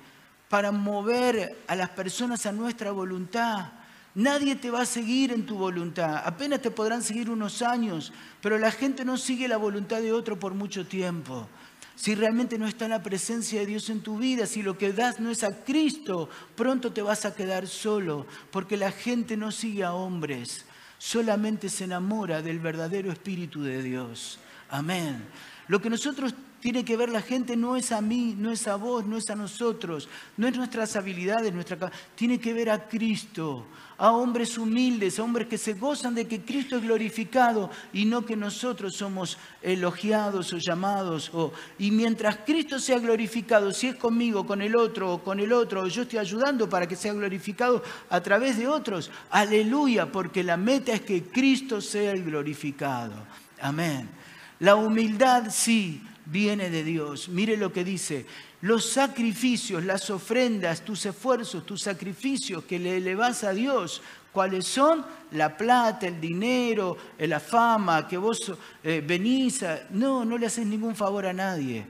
para 0.50 0.72
mover 0.72 1.64
a 1.68 1.76
las 1.76 1.90
personas 1.90 2.46
a 2.46 2.52
nuestra 2.52 2.92
voluntad. 2.92 3.72
Nadie 4.14 4.56
te 4.56 4.70
va 4.70 4.82
a 4.82 4.86
seguir 4.86 5.32
en 5.32 5.48
tu 5.48 5.58
voluntad. 5.58 6.22
Apenas 6.24 6.62
te 6.62 6.70
podrán 6.70 7.02
seguir 7.02 7.28
unos 7.28 7.64
años, 7.64 8.14
pero 8.40 8.60
la 8.60 8.70
gente 8.70 9.04
no 9.04 9.18
sigue 9.18 9.48
la 9.48 9.58
voluntad 9.58 10.00
de 10.00 10.14
otro 10.14 10.38
por 10.38 10.54
mucho 10.54 10.86
tiempo. 10.86 11.50
Si 11.96 12.14
realmente 12.14 12.60
no 12.60 12.68
está 12.68 12.88
la 12.88 13.02
presencia 13.02 13.60
de 13.62 13.66
Dios 13.66 13.90
en 13.90 14.02
tu 14.02 14.20
vida, 14.20 14.46
si 14.46 14.62
lo 14.62 14.78
que 14.78 14.94
das 14.94 15.20
no 15.20 15.32
es 15.32 15.44
a 15.44 15.64
Cristo, 15.64 16.30
pronto 16.56 16.94
te 16.94 17.02
vas 17.02 17.26
a 17.26 17.34
quedar 17.34 17.66
solo, 17.66 18.28
porque 18.52 18.78
la 18.78 18.92
gente 18.92 19.38
no 19.38 19.52
sigue 19.52 19.84
a 19.84 19.94
hombres, 19.94 20.68
solamente 21.00 21.68
se 21.68 21.86
enamora 21.86 22.44
del 22.44 22.60
verdadero 22.60 23.12
Espíritu 23.12 23.64
de 23.64 23.82
Dios. 23.82 24.38
Amén. 24.70 25.26
Lo 25.72 25.82
que 25.82 25.90
nosotros 25.90 26.36
tiene 26.60 26.84
que 26.84 26.98
ver 26.98 27.08
la 27.08 27.22
gente 27.22 27.56
no 27.56 27.78
es 27.78 27.94
a 27.94 28.02
mí, 28.02 28.36
no 28.38 28.52
es 28.52 28.68
a 28.68 28.76
vos, 28.76 29.06
no 29.06 29.16
es 29.16 29.30
a 29.30 29.38
nosotros, 29.38 30.10
no 30.36 30.46
es 30.46 30.58
nuestras 30.58 30.98
habilidades, 30.98 31.54
nuestra 31.54 31.90
tiene 32.14 32.42
que 32.42 32.54
ver 32.54 32.70
a 32.70 32.90
Cristo, 32.90 33.68
a 33.98 34.12
hombres 34.12 34.58
humildes, 34.58 35.18
a 35.18 35.24
hombres 35.24 35.48
que 35.48 35.58
se 35.58 35.76
gozan 35.76 36.14
de 36.14 36.28
que 36.28 36.42
Cristo 36.42 36.76
es 36.76 36.84
glorificado 36.84 37.72
y 37.94 38.04
no 38.04 38.26
que 38.26 38.36
nosotros 38.36 38.98
somos 38.98 39.38
elogiados 39.62 40.52
o 40.52 40.58
llamados. 40.58 41.32
O, 41.34 41.54
y 41.80 41.90
mientras 41.90 42.40
Cristo 42.46 42.78
sea 42.78 43.00
glorificado, 43.00 43.72
si 43.72 43.88
es 43.88 43.96
conmigo, 43.96 44.46
con 44.46 44.62
el 44.62 44.76
otro 44.76 45.14
o 45.14 45.24
con 45.24 45.40
el 45.40 45.54
otro, 45.54 45.88
yo 45.88 46.02
estoy 46.02 46.20
ayudando 46.20 46.70
para 46.70 46.86
que 46.86 46.98
sea 46.98 47.14
glorificado 47.14 47.82
a 48.10 48.20
través 48.20 48.58
de 48.58 48.68
otros, 48.68 49.10
aleluya, 49.30 50.12
porque 50.12 50.44
la 50.44 50.58
meta 50.58 50.92
es 50.92 51.00
que 51.00 51.24
Cristo 51.24 51.80
sea 51.80 52.12
el 52.12 52.26
glorificado. 52.26 53.14
Amén. 53.62 54.21
La 54.62 54.76
humildad 54.76 55.48
sí 55.50 56.04
viene 56.26 56.70
de 56.70 56.84
Dios. 56.84 57.30
Mire 57.30 57.58
lo 57.58 57.74
que 57.74 57.84
dice. 57.84 58.28
Los 58.62 58.86
sacrificios, 58.86 59.84
las 59.84 60.12
ofrendas, 60.12 60.86
tus 60.86 61.04
esfuerzos, 61.08 61.66
tus 61.66 61.82
sacrificios 61.82 62.64
que 62.66 62.78
le 62.78 62.98
elevas 62.98 63.44
a 63.44 63.54
Dios, 63.54 64.04
¿cuáles 64.32 64.68
son? 64.68 65.04
La 65.32 65.58
plata, 65.58 66.06
el 66.06 66.22
dinero, 66.22 66.96
la 67.18 67.40
fama, 67.40 68.08
que 68.08 68.18
vos 68.18 68.54
eh, 68.84 69.04
venís 69.04 69.64
a... 69.64 69.88
No, 69.90 70.24
no 70.24 70.38
le 70.38 70.46
haces 70.46 70.68
ningún 70.68 70.96
favor 70.96 71.26
a 71.26 71.34
nadie. 71.34 71.88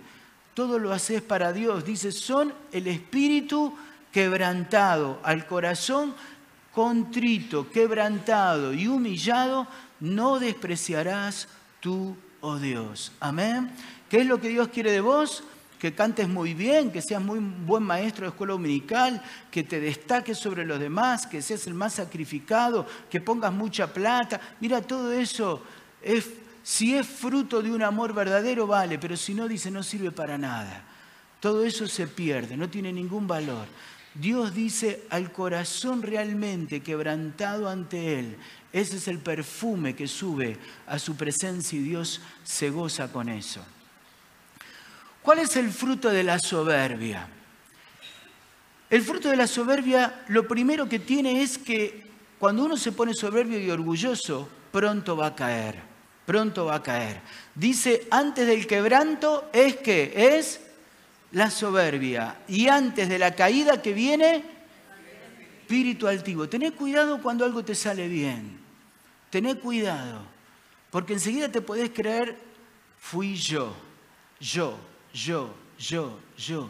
Todo 0.53 0.79
lo 0.79 0.93
haces 0.93 1.21
para 1.21 1.51
Dios. 1.51 1.83
Dice, 1.83 2.13
son 2.13 2.53
el 2.71 2.87
espíritu 2.87 3.75
quebrantado, 4.13 5.19
al 5.23 5.45
corazón 5.45 6.15
contrito, 6.71 7.69
quebrantado 7.69 8.73
y 8.73 8.87
humillado, 8.87 9.67
no 9.99 10.39
despreciarás 10.39 11.49
tu 11.81 12.15
oh 12.41 12.57
Dios. 12.57 13.11
Amén. 13.19 13.71
¿Qué 14.09 14.21
es 14.21 14.25
lo 14.25 14.41
que 14.41 14.49
Dios 14.49 14.67
quiere 14.67 14.91
de 14.91 15.01
vos? 15.01 15.43
Que 15.79 15.93
cantes 15.93 16.27
muy 16.27 16.53
bien, 16.53 16.91
que 16.91 17.01
seas 17.01 17.21
muy 17.21 17.39
buen 17.39 17.83
maestro 17.83 18.25
de 18.25 18.29
escuela 18.29 18.53
dominical, 18.53 19.21
que 19.49 19.63
te 19.63 19.79
destaques 19.79 20.37
sobre 20.37 20.65
los 20.65 20.79
demás, 20.79 21.25
que 21.25 21.41
seas 21.41 21.65
el 21.65 21.73
más 21.73 21.93
sacrificado, 21.93 22.85
que 23.09 23.21
pongas 23.21 23.51
mucha 23.51 23.91
plata. 23.91 24.39
Mira, 24.59 24.81
todo 24.81 25.11
eso, 25.11 25.63
es, 26.01 26.29
si 26.61 26.95
es 26.95 27.07
fruto 27.07 27.61
de 27.63 27.71
un 27.71 27.81
amor 27.81 28.13
verdadero, 28.13 28.67
vale, 28.67 28.99
pero 28.99 29.17
si 29.17 29.33
no, 29.33 29.47
dice, 29.47 29.71
no 29.71 29.81
sirve 29.81 30.11
para 30.11 30.37
nada. 30.37 30.83
Todo 31.39 31.63
eso 31.63 31.87
se 31.87 32.05
pierde, 32.05 32.55
no 32.55 32.69
tiene 32.69 32.93
ningún 32.93 33.25
valor. 33.25 33.65
Dios 34.13 34.53
dice 34.53 35.03
al 35.09 35.31
corazón 35.31 36.01
realmente 36.01 36.81
quebrantado 36.81 37.69
ante 37.69 38.19
Él, 38.19 38.37
ese 38.73 38.97
es 38.97 39.07
el 39.07 39.19
perfume 39.19 39.95
que 39.95 40.07
sube 40.07 40.57
a 40.87 40.99
su 40.99 41.15
presencia 41.15 41.77
y 41.77 41.83
Dios 41.83 42.21
se 42.43 42.69
goza 42.69 43.11
con 43.11 43.29
eso. 43.29 43.61
¿Cuál 45.21 45.39
es 45.39 45.55
el 45.55 45.71
fruto 45.71 46.09
de 46.09 46.23
la 46.23 46.39
soberbia? 46.39 47.27
El 48.89 49.01
fruto 49.01 49.29
de 49.29 49.37
la 49.37 49.47
soberbia 49.47 50.23
lo 50.27 50.47
primero 50.47 50.89
que 50.89 50.99
tiene 50.99 51.41
es 51.41 51.57
que 51.57 52.09
cuando 52.39 52.65
uno 52.65 52.75
se 52.75 52.91
pone 52.91 53.13
soberbio 53.13 53.59
y 53.59 53.69
orgulloso, 53.69 54.49
pronto 54.71 55.15
va 55.15 55.27
a 55.27 55.35
caer, 55.35 55.79
pronto 56.25 56.65
va 56.65 56.75
a 56.75 56.83
caer. 56.83 57.21
Dice, 57.53 58.07
antes 58.09 58.47
del 58.47 58.65
quebranto 58.67 59.49
es 59.53 59.77
que 59.77 60.11
es 60.37 60.59
la 61.31 61.49
soberbia 61.49 62.41
y 62.47 62.67
antes 62.67 63.07
de 63.09 63.19
la 63.19 63.35
caída 63.35 63.81
que 63.81 63.93
viene, 63.93 64.43
espíritu 65.71 66.07
altivo. 66.07 66.49
Tené 66.49 66.73
cuidado 66.73 67.21
cuando 67.21 67.45
algo 67.45 67.63
te 67.63 67.75
sale 67.75 68.09
bien. 68.09 68.59
Tené 69.29 69.55
cuidado, 69.55 70.21
porque 70.89 71.13
enseguida 71.13 71.49
te 71.49 71.61
podés 71.61 71.91
creer, 71.91 72.37
fui 72.99 73.35
yo, 73.35 73.73
yo, 74.41 74.77
yo, 75.13 75.55
yo, 75.79 76.19
yo. 76.37 76.69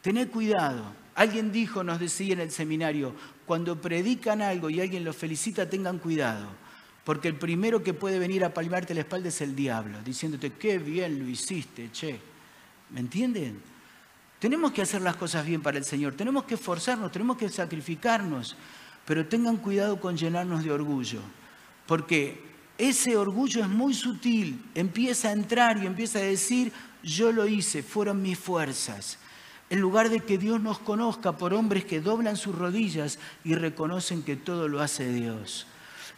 Tené 0.00 0.28
cuidado. 0.28 0.82
Alguien 1.14 1.52
dijo, 1.52 1.84
nos 1.84 2.00
decía 2.00 2.32
en 2.32 2.40
el 2.40 2.50
seminario, 2.50 3.14
cuando 3.44 3.78
predican 3.78 4.40
algo 4.40 4.70
y 4.70 4.80
alguien 4.80 5.04
los 5.04 5.16
felicita, 5.16 5.68
tengan 5.68 5.98
cuidado, 5.98 6.46
porque 7.04 7.28
el 7.28 7.34
primero 7.34 7.82
que 7.82 7.92
puede 7.92 8.18
venir 8.18 8.44
a 8.44 8.54
palmarte 8.54 8.94
la 8.94 9.00
espalda 9.00 9.28
es 9.28 9.42
el 9.42 9.54
diablo, 9.54 10.00
diciéndote, 10.02 10.52
qué 10.52 10.78
bien 10.78 11.18
lo 11.18 11.28
hiciste, 11.28 11.90
che. 11.92 12.18
¿Me 12.90 13.00
entienden? 13.00 13.60
Tenemos 14.38 14.72
que 14.72 14.82
hacer 14.82 15.02
las 15.02 15.16
cosas 15.16 15.44
bien 15.44 15.62
para 15.62 15.78
el 15.78 15.84
Señor, 15.84 16.14
tenemos 16.14 16.44
que 16.44 16.54
esforzarnos, 16.54 17.10
tenemos 17.10 17.36
que 17.36 17.48
sacrificarnos, 17.48 18.56
pero 19.04 19.26
tengan 19.26 19.56
cuidado 19.56 20.00
con 20.00 20.16
llenarnos 20.16 20.62
de 20.62 20.70
orgullo 20.70 21.20
porque 21.88 22.38
ese 22.76 23.16
orgullo 23.16 23.62
es 23.62 23.68
muy 23.68 23.94
sutil, 23.94 24.62
empieza 24.74 25.30
a 25.30 25.32
entrar 25.32 25.82
y 25.82 25.86
empieza 25.86 26.18
a 26.18 26.22
decir, 26.22 26.70
yo 27.02 27.32
lo 27.32 27.48
hice, 27.48 27.82
fueron 27.82 28.20
mis 28.20 28.38
fuerzas. 28.38 29.18
En 29.70 29.80
lugar 29.80 30.10
de 30.10 30.20
que 30.20 30.36
Dios 30.36 30.60
nos 30.60 30.78
conozca 30.78 31.32
por 31.32 31.54
hombres 31.54 31.86
que 31.86 32.02
doblan 32.02 32.36
sus 32.36 32.54
rodillas 32.54 33.18
y 33.42 33.54
reconocen 33.54 34.22
que 34.22 34.36
todo 34.36 34.68
lo 34.68 34.82
hace 34.82 35.10
Dios. 35.10 35.66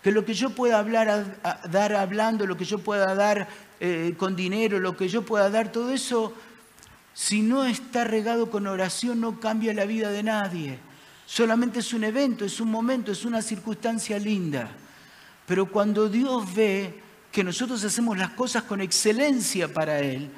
Que 0.03 0.11
lo 0.11 0.25
que 0.25 0.35
yo 0.35 0.51
pueda 0.51 0.83
dar 0.83 1.95
hablando, 1.95 2.47
lo 2.47 2.57
que 2.57 2.65
yo 2.65 2.79
pueda 2.79 3.15
dar 3.15 3.49
eh, 3.79 4.15
con 4.19 4.35
dinero, 4.35 4.81
lo 4.81 4.97
que 4.97 5.09
yo 5.09 5.23
pueda 5.23 5.51
dar, 5.51 5.71
todo 5.71 5.93
eso, 5.93 6.35
si 7.13 7.43
no 7.43 7.65
está 7.65 8.05
regado 8.05 8.51
con 8.51 8.67
oración, 8.67 9.21
no 9.21 9.41
cambia 9.41 9.75
la 9.75 9.85
vida 9.85 10.11
de 10.11 10.23
nadie. 10.23 10.79
Solamente 11.27 11.81
es 11.81 11.93
un 11.93 12.05
evento, 12.05 12.45
es 12.45 12.61
un 12.61 12.71
momento, 12.71 13.13
es 13.13 13.25
una 13.25 13.43
circunstancia 13.43 14.19
linda. 14.19 14.71
Pero 15.47 15.71
cuando 15.71 16.09
Dios 16.09 16.55
ve 16.55 17.01
que 17.31 17.45
nosotros 17.45 17.83
hacemos 17.85 18.19
las 18.19 18.31
cosas 18.31 18.65
con 18.65 18.81
excelencia 18.81 19.73
para 19.73 20.01
Él, 20.01 20.31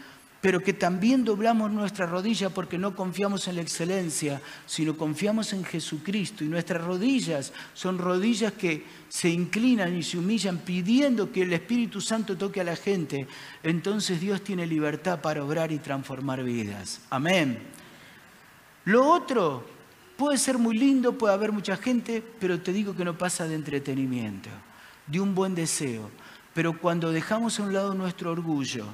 pero 0.42 0.60
que 0.60 0.72
también 0.72 1.24
doblamos 1.24 1.70
nuestra 1.70 2.04
rodilla 2.04 2.50
porque 2.50 2.76
no 2.76 2.96
confiamos 2.96 3.46
en 3.46 3.54
la 3.54 3.62
excelencia, 3.62 4.42
sino 4.66 4.96
confiamos 4.96 5.52
en 5.52 5.64
Jesucristo. 5.64 6.42
Y 6.42 6.48
nuestras 6.48 6.82
rodillas 6.82 7.52
son 7.74 7.96
rodillas 7.96 8.52
que 8.52 8.84
se 9.08 9.30
inclinan 9.30 9.96
y 9.96 10.02
se 10.02 10.18
humillan 10.18 10.58
pidiendo 10.58 11.30
que 11.30 11.42
el 11.42 11.52
Espíritu 11.52 12.00
Santo 12.00 12.36
toque 12.36 12.60
a 12.60 12.64
la 12.64 12.74
gente. 12.74 13.28
Entonces 13.62 14.20
Dios 14.20 14.42
tiene 14.42 14.66
libertad 14.66 15.20
para 15.20 15.44
obrar 15.44 15.70
y 15.70 15.78
transformar 15.78 16.42
vidas. 16.42 17.02
Amén. 17.08 17.60
Lo 18.84 19.06
otro 19.06 19.64
puede 20.16 20.38
ser 20.38 20.58
muy 20.58 20.76
lindo, 20.76 21.16
puede 21.16 21.34
haber 21.34 21.52
mucha 21.52 21.76
gente, 21.76 22.20
pero 22.40 22.60
te 22.60 22.72
digo 22.72 22.96
que 22.96 23.04
no 23.04 23.16
pasa 23.16 23.46
de 23.46 23.54
entretenimiento 23.54 24.50
de 25.06 25.20
un 25.20 25.36
buen 25.36 25.54
deseo. 25.54 26.10
Pero 26.52 26.76
cuando 26.80 27.12
dejamos 27.12 27.60
a 27.60 27.62
un 27.62 27.72
lado 27.72 27.94
nuestro 27.94 28.32
orgullo 28.32 28.86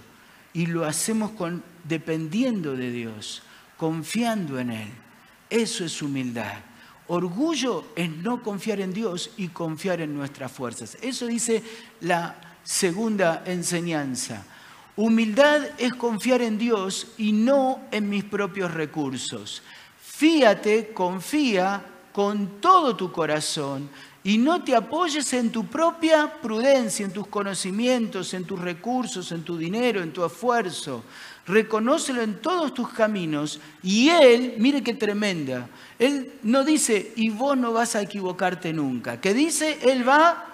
y 0.53 0.67
lo 0.67 0.85
hacemos 0.85 1.33
con, 1.33 1.63
dependiendo 1.85 2.77
de 2.77 2.91
Dios, 2.91 3.43
confiando 3.77 4.59
en 4.59 4.71
Él, 4.71 4.89
eso 5.51 5.85
es 5.85 6.03
humildad. 6.03 6.59
Orgullo 7.09 7.87
es 7.97 8.11
no 8.11 8.43
confiar 8.43 8.81
en 8.81 8.93
Dios 8.93 9.31
y 9.37 9.49
confiar 9.49 10.01
en 10.01 10.15
nuestras 10.15 10.53
fuerzas. 10.53 10.99
Eso 11.01 11.27
dice 11.27 11.63
la 12.01 12.37
segunda 12.63 13.43
enseñanza. 13.47 14.45
Humildad 14.97 15.69
es 15.79 15.95
confiar 15.95 16.43
en 16.43 16.59
Dios 16.59 17.07
y 17.17 17.33
no 17.33 17.81
en 17.91 18.11
mis 18.11 18.25
propios 18.25 18.75
recursos. 18.75 19.63
Fíate, 20.03 20.93
confía 20.93 21.83
con 22.13 22.61
todo 22.61 22.97
tu 22.97 23.13
corazón 23.13 23.89
y 24.29 24.37
no 24.37 24.63
te 24.63 24.77
apoyes 24.77 25.33
en 25.33 25.51
tu 25.51 25.65
propia 25.65 26.31
prudencia, 26.43 27.07
en 27.07 27.15
tus 27.15 27.27
conocimientos, 27.29 28.35
en 28.35 28.45
tus 28.45 28.61
recursos, 28.61 29.33
en 29.33 29.43
tu 29.43 29.57
dinero, 29.57 30.03
en 30.03 30.13
tu 30.13 30.23
esfuerzo. 30.23 31.03
Reconócelo 31.47 32.21
en 32.21 32.43
todos 32.43 32.75
tus 32.75 32.91
caminos 32.91 33.59
y 33.83 34.11
Él, 34.11 34.57
mire 34.59 34.83
qué 34.83 34.93
tremenda, 34.93 35.67
Él 35.99 36.35
no 36.43 36.63
dice, 36.63 37.15
y 37.17 37.31
vos 37.31 37.57
no 37.57 37.73
vas 37.73 37.97
a 37.97 38.03
equivocarte 38.03 38.71
nunca. 38.71 39.19
¿Qué 39.19 39.33
dice? 39.33 39.79
Él 39.81 40.07
va, 40.07 40.45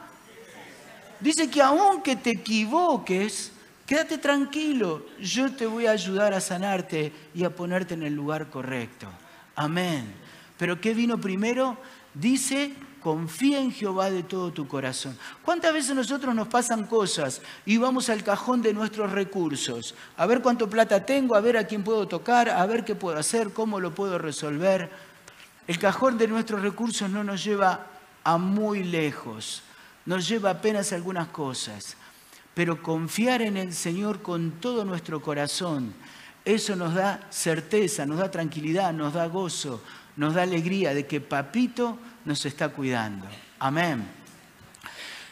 dice 1.18 1.50
que 1.50 1.60
aunque 1.60 2.14
te 2.14 2.30
equivoques, 2.30 3.50
quédate 3.86 4.18
tranquilo, 4.18 5.04
yo 5.20 5.50
te 5.50 5.66
voy 5.66 5.86
a 5.86 5.90
ayudar 5.90 6.32
a 6.32 6.40
sanarte 6.40 7.12
y 7.34 7.42
a 7.42 7.50
ponerte 7.50 7.94
en 7.94 8.04
el 8.04 8.14
lugar 8.14 8.50
correcto. 8.50 9.08
Amén. 9.56 10.14
Pero 10.58 10.80
¿qué 10.80 10.94
vino 10.94 11.20
primero? 11.20 11.76
Dice 12.14 12.72
confía 13.04 13.60
en 13.60 13.70
Jehová 13.70 14.10
de 14.10 14.22
todo 14.22 14.50
tu 14.50 14.66
corazón. 14.66 15.14
¿Cuántas 15.44 15.74
veces 15.74 15.94
nosotros 15.94 16.34
nos 16.34 16.48
pasan 16.48 16.86
cosas 16.86 17.42
y 17.66 17.76
vamos 17.76 18.08
al 18.08 18.24
cajón 18.24 18.62
de 18.62 18.72
nuestros 18.72 19.12
recursos? 19.12 19.94
A 20.16 20.24
ver 20.24 20.40
cuánto 20.40 20.70
plata 20.70 21.04
tengo, 21.04 21.36
a 21.36 21.42
ver 21.42 21.58
a 21.58 21.66
quién 21.66 21.84
puedo 21.84 22.08
tocar, 22.08 22.48
a 22.48 22.64
ver 22.64 22.82
qué 22.82 22.94
puedo 22.94 23.18
hacer, 23.18 23.52
cómo 23.52 23.78
lo 23.78 23.94
puedo 23.94 24.16
resolver. 24.16 24.90
El 25.68 25.78
cajón 25.78 26.16
de 26.16 26.28
nuestros 26.28 26.62
recursos 26.62 27.10
no 27.10 27.22
nos 27.22 27.44
lleva 27.44 27.88
a 28.24 28.38
muy 28.38 28.82
lejos, 28.82 29.62
nos 30.06 30.26
lleva 30.26 30.48
apenas 30.48 30.94
algunas 30.94 31.28
cosas. 31.28 31.98
Pero 32.54 32.82
confiar 32.82 33.42
en 33.42 33.58
el 33.58 33.74
Señor 33.74 34.22
con 34.22 34.52
todo 34.52 34.82
nuestro 34.82 35.20
corazón, 35.20 35.92
eso 36.46 36.74
nos 36.74 36.94
da 36.94 37.20
certeza, 37.28 38.06
nos 38.06 38.16
da 38.16 38.30
tranquilidad, 38.30 38.94
nos 38.94 39.12
da 39.12 39.26
gozo, 39.26 39.82
nos 40.16 40.32
da 40.32 40.42
alegría 40.42 40.94
de 40.94 41.06
que 41.06 41.20
papito 41.20 41.98
nos 42.24 42.44
está 42.46 42.68
cuidando. 42.68 43.26
Amén. 43.58 44.04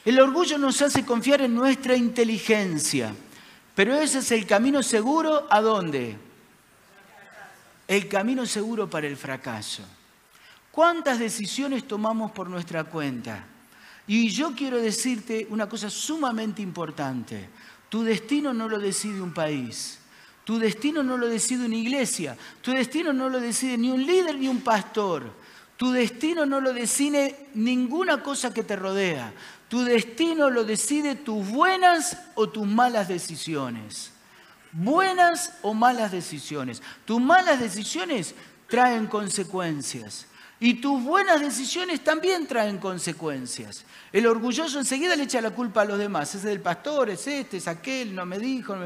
El 0.04 0.20
orgullo 0.20 0.58
nos 0.58 0.82
hace 0.82 1.04
confiar 1.04 1.42
en 1.42 1.54
nuestra 1.54 1.96
inteligencia, 1.96 3.14
pero 3.74 3.94
ese 3.94 4.18
es 4.18 4.32
el 4.32 4.46
camino 4.46 4.82
seguro 4.82 5.46
a 5.48 5.60
dónde? 5.60 6.16
El 7.86 8.08
camino 8.08 8.44
seguro 8.46 8.90
para 8.90 9.06
el 9.06 9.16
fracaso. 9.16 9.84
¿Cuántas 10.70 11.18
decisiones 11.18 11.86
tomamos 11.86 12.32
por 12.32 12.48
nuestra 12.48 12.84
cuenta? 12.84 13.44
Y 14.06 14.30
yo 14.30 14.54
quiero 14.54 14.78
decirte 14.78 15.46
una 15.50 15.68
cosa 15.68 15.88
sumamente 15.88 16.62
importante. 16.62 17.48
Tu 17.88 18.02
destino 18.02 18.52
no 18.52 18.68
lo 18.68 18.78
decide 18.78 19.20
un 19.20 19.32
país. 19.32 19.98
Tu 20.44 20.58
destino 20.58 21.02
no 21.02 21.16
lo 21.16 21.28
decide 21.28 21.66
una 21.66 21.76
iglesia. 21.76 22.36
Tu 22.60 22.72
destino 22.72 23.12
no 23.12 23.28
lo 23.28 23.38
decide 23.38 23.78
ni 23.78 23.90
un 23.90 24.04
líder 24.04 24.36
ni 24.36 24.48
un 24.48 24.62
pastor. 24.62 25.41
Tu 25.82 25.90
destino 25.90 26.46
no 26.46 26.60
lo 26.60 26.72
decide 26.72 27.48
ninguna 27.54 28.22
cosa 28.22 28.54
que 28.54 28.62
te 28.62 28.76
rodea. 28.76 29.32
Tu 29.66 29.82
destino 29.82 30.48
lo 30.48 30.62
decide 30.62 31.16
tus 31.16 31.48
buenas 31.48 32.18
o 32.36 32.48
tus 32.48 32.68
malas 32.68 33.08
decisiones. 33.08 34.12
Buenas 34.70 35.54
o 35.60 35.74
malas 35.74 36.12
decisiones. 36.12 36.80
Tus 37.04 37.20
malas 37.20 37.58
decisiones 37.58 38.36
traen 38.68 39.08
consecuencias. 39.08 40.28
Y 40.60 40.74
tus 40.74 41.02
buenas 41.02 41.40
decisiones 41.40 42.04
también 42.04 42.46
traen 42.46 42.78
consecuencias. 42.78 43.84
El 44.12 44.28
orgulloso 44.28 44.78
enseguida 44.78 45.16
le 45.16 45.24
echa 45.24 45.40
la 45.40 45.50
culpa 45.50 45.82
a 45.82 45.86
los 45.86 45.98
demás. 45.98 46.32
Es 46.36 46.44
el 46.44 46.60
pastor, 46.60 47.10
es 47.10 47.26
este, 47.26 47.56
es 47.56 47.66
aquel, 47.66 48.14
no 48.14 48.24
me 48.24 48.38
dijo. 48.38 48.76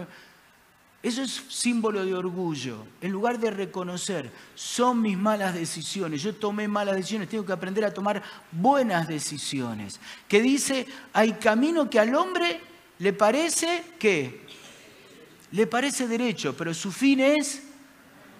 Eso 1.07 1.23
es 1.23 1.41
símbolo 1.49 2.05
de 2.05 2.13
orgullo. 2.13 2.85
En 3.01 3.13
lugar 3.13 3.39
de 3.39 3.53
reconocer, 3.53 4.29
son 4.57 5.01
mis 5.01 5.17
malas 5.17 5.55
decisiones, 5.55 6.21
yo 6.21 6.35
tomé 6.35 6.67
malas 6.67 6.97
decisiones, 6.97 7.29
tengo 7.29 7.47
que 7.47 7.53
aprender 7.53 7.85
a 7.85 7.95
tomar 7.95 8.21
buenas 8.51 9.07
decisiones. 9.07 10.01
Que 10.27 10.43
dice, 10.43 10.85
hay 11.13 11.35
camino 11.35 11.89
que 11.89 12.01
al 12.01 12.13
hombre 12.13 12.61
le 12.99 13.13
parece 13.13 13.85
que 14.01 14.47
le 15.53 15.69
parece 15.69 16.09
derecho, 16.09 16.57
pero 16.57 16.75
su 16.75 16.91
fin 16.91 17.21
es 17.21 17.63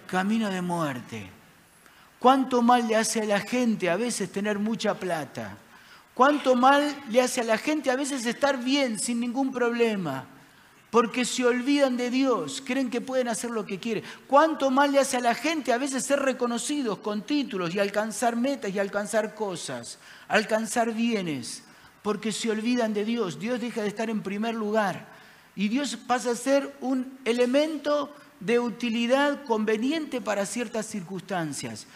camino 0.05 0.49
de 0.49 0.61
muerte. 0.61 1.29
¿Cuánto 2.19 2.61
mal 2.61 2.85
le 2.85 2.97
hace 2.97 3.21
a 3.21 3.25
la 3.25 3.39
gente 3.39 3.89
a 3.89 3.95
veces 3.95 4.29
tener 4.29 4.59
mucha 4.59 4.93
plata? 4.93 5.55
¿Cuánto 6.13 6.53
mal 6.53 6.93
le 7.09 7.21
hace 7.21 7.39
a 7.39 7.45
la 7.45 7.57
gente 7.57 7.89
a 7.89 7.95
veces 7.95 8.25
estar 8.25 8.61
bien, 8.61 8.99
sin 8.99 9.21
ningún 9.21 9.53
problema? 9.53 10.25
Porque 10.89 11.25
se 11.25 11.45
olvidan 11.45 11.97
de 11.97 12.09
Dios, 12.09 12.63
creen 12.65 12.89
que 12.89 13.01
pueden 13.01 13.27
hacer 13.27 13.51
lo 13.51 13.65
que 13.65 13.79
quieren. 13.79 14.03
¿Cuánto 14.27 14.71
mal 14.71 14.91
le 14.91 14.99
hace 14.99 15.17
a 15.17 15.21
la 15.21 15.35
gente 15.35 15.73
a 15.73 15.77
veces 15.77 16.05
ser 16.05 16.19
reconocidos 16.19 16.99
con 16.99 17.23
títulos 17.23 17.75
y 17.75 17.79
alcanzar 17.79 18.35
metas 18.35 18.73
y 18.73 18.79
alcanzar 18.79 19.35
cosas, 19.35 19.99
alcanzar 20.27 20.93
bienes? 20.93 21.63
Porque 22.01 22.31
se 22.31 22.49
olvidan 22.49 22.93
de 22.93 23.03
Dios. 23.03 23.37
Dios 23.37 23.59
deja 23.59 23.81
de 23.81 23.89
estar 23.89 24.09
en 24.09 24.23
primer 24.23 24.55
lugar 24.55 25.07
y 25.55 25.67
Dios 25.67 25.97
pasa 25.97 26.31
a 26.31 26.35
ser 26.35 26.73
un 26.79 27.17
elemento 27.25 28.13
de 28.39 28.59
utilidad 28.59 29.43
conveniente 29.43 30.21
para 30.21 30.45
ciertas 30.45 30.85
circunstancias. 30.85 31.87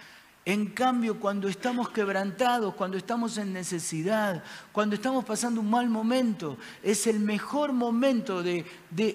En 0.44 0.68
cambio, 0.68 1.20
cuando 1.20 1.48
estamos 1.48 1.90
quebrantados, 1.90 2.74
cuando 2.74 2.98
estamos 2.98 3.38
en 3.38 3.54
necesidad, 3.54 4.44
cuando 4.72 4.96
estamos 4.96 5.24
pasando 5.24 5.62
un 5.62 5.70
mal 5.70 5.88
momento, 5.88 6.58
es 6.82 7.06
el 7.06 7.20
mejor 7.20 7.74
momento 7.74 8.42
de, 8.42 8.66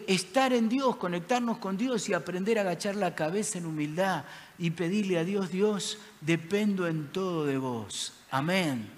estar 0.07 0.53
en 0.53 0.69
Dios, 0.69 0.97
conectarnos 0.97 1.59
con 1.59 1.77
Dios 1.77 2.09
y 2.09 2.15
aprender 2.15 2.59
a 2.59 2.61
agachar 2.61 2.95
la 2.95 3.17
cabeza 3.17 3.59
en 3.59 3.67
humildad 3.67 4.25
y 4.57 4.71
pedirle 4.71 5.19
a 5.19 5.25
Dios, 5.25 5.51
Dios, 5.51 5.99
dependo 6.21 6.87
en 6.87 7.09
todo 7.09 7.45
de 7.45 7.59
vos. 7.59 8.13
Amén. 8.31 8.89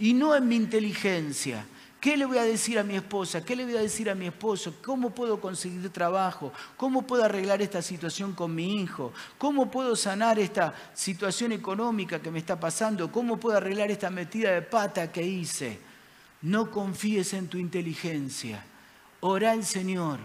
Y 0.00 0.14
no 0.14 0.34
en 0.34 0.48
mi 0.48 0.56
inteligencia, 0.56 1.64
¿Qué 2.00 2.16
le 2.16 2.26
voy 2.26 2.38
a 2.38 2.44
decir 2.44 2.78
a 2.78 2.84
mi 2.84 2.94
esposa? 2.94 3.44
¿Qué 3.44 3.56
le 3.56 3.64
voy 3.64 3.76
a 3.76 3.80
decir 3.80 4.08
a 4.08 4.14
mi 4.14 4.26
esposo? 4.26 4.76
¿Cómo 4.84 5.10
puedo 5.10 5.40
conseguir 5.40 5.90
trabajo? 5.90 6.52
¿Cómo 6.76 7.04
puedo 7.04 7.24
arreglar 7.24 7.60
esta 7.60 7.82
situación 7.82 8.34
con 8.34 8.54
mi 8.54 8.80
hijo? 8.80 9.12
¿Cómo 9.36 9.68
puedo 9.68 9.96
sanar 9.96 10.38
esta 10.38 10.72
situación 10.94 11.50
económica 11.50 12.20
que 12.20 12.30
me 12.30 12.38
está 12.38 12.58
pasando? 12.58 13.10
¿Cómo 13.10 13.38
puedo 13.38 13.56
arreglar 13.56 13.90
esta 13.90 14.10
metida 14.10 14.52
de 14.52 14.62
pata 14.62 15.10
que 15.10 15.22
hice? 15.22 15.80
No 16.42 16.70
confíes 16.70 17.32
en 17.34 17.48
tu 17.48 17.58
inteligencia. 17.58 18.64
Ora 19.20 19.50
al 19.50 19.64
Señor. 19.64 20.20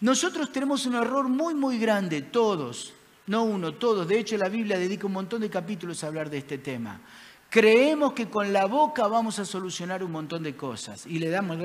Nosotros 0.00 0.52
tenemos 0.52 0.86
un 0.86 0.94
error 0.94 1.28
muy, 1.28 1.54
muy 1.54 1.78
grande, 1.78 2.22
todos. 2.22 2.94
No 3.26 3.42
uno, 3.42 3.74
todos. 3.74 4.06
De 4.06 4.18
hecho, 4.18 4.36
la 4.36 4.48
Biblia 4.48 4.78
dedica 4.78 5.06
un 5.06 5.12
montón 5.12 5.40
de 5.40 5.50
capítulos 5.50 6.04
a 6.04 6.06
hablar 6.06 6.30
de 6.30 6.38
este 6.38 6.58
tema. 6.58 7.00
Creemos 7.50 8.12
que 8.12 8.28
con 8.28 8.52
la 8.52 8.66
boca 8.66 9.08
vamos 9.08 9.40
a 9.40 9.44
solucionar 9.44 10.04
un 10.04 10.12
montón 10.12 10.44
de 10.44 10.54
cosas 10.54 11.04
y 11.04 11.18
le 11.18 11.30
damos 11.30 11.58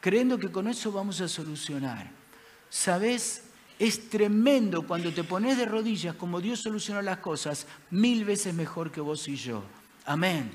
creyendo 0.00 0.38
que 0.38 0.52
con 0.52 0.68
eso 0.68 0.92
vamos 0.92 1.22
a 1.22 1.28
solucionar. 1.28 2.10
¿Sabes? 2.68 3.44
Es 3.78 4.10
tremendo 4.10 4.86
cuando 4.86 5.14
te 5.14 5.24
pones 5.24 5.56
de 5.56 5.64
rodillas 5.64 6.14
como 6.14 6.42
Dios 6.42 6.60
solucionó 6.60 7.00
las 7.00 7.18
cosas 7.18 7.66
mil 7.90 8.26
veces 8.26 8.52
mejor 8.52 8.92
que 8.92 9.00
vos 9.00 9.26
y 9.28 9.36
yo. 9.36 9.62
Amén. 10.04 10.50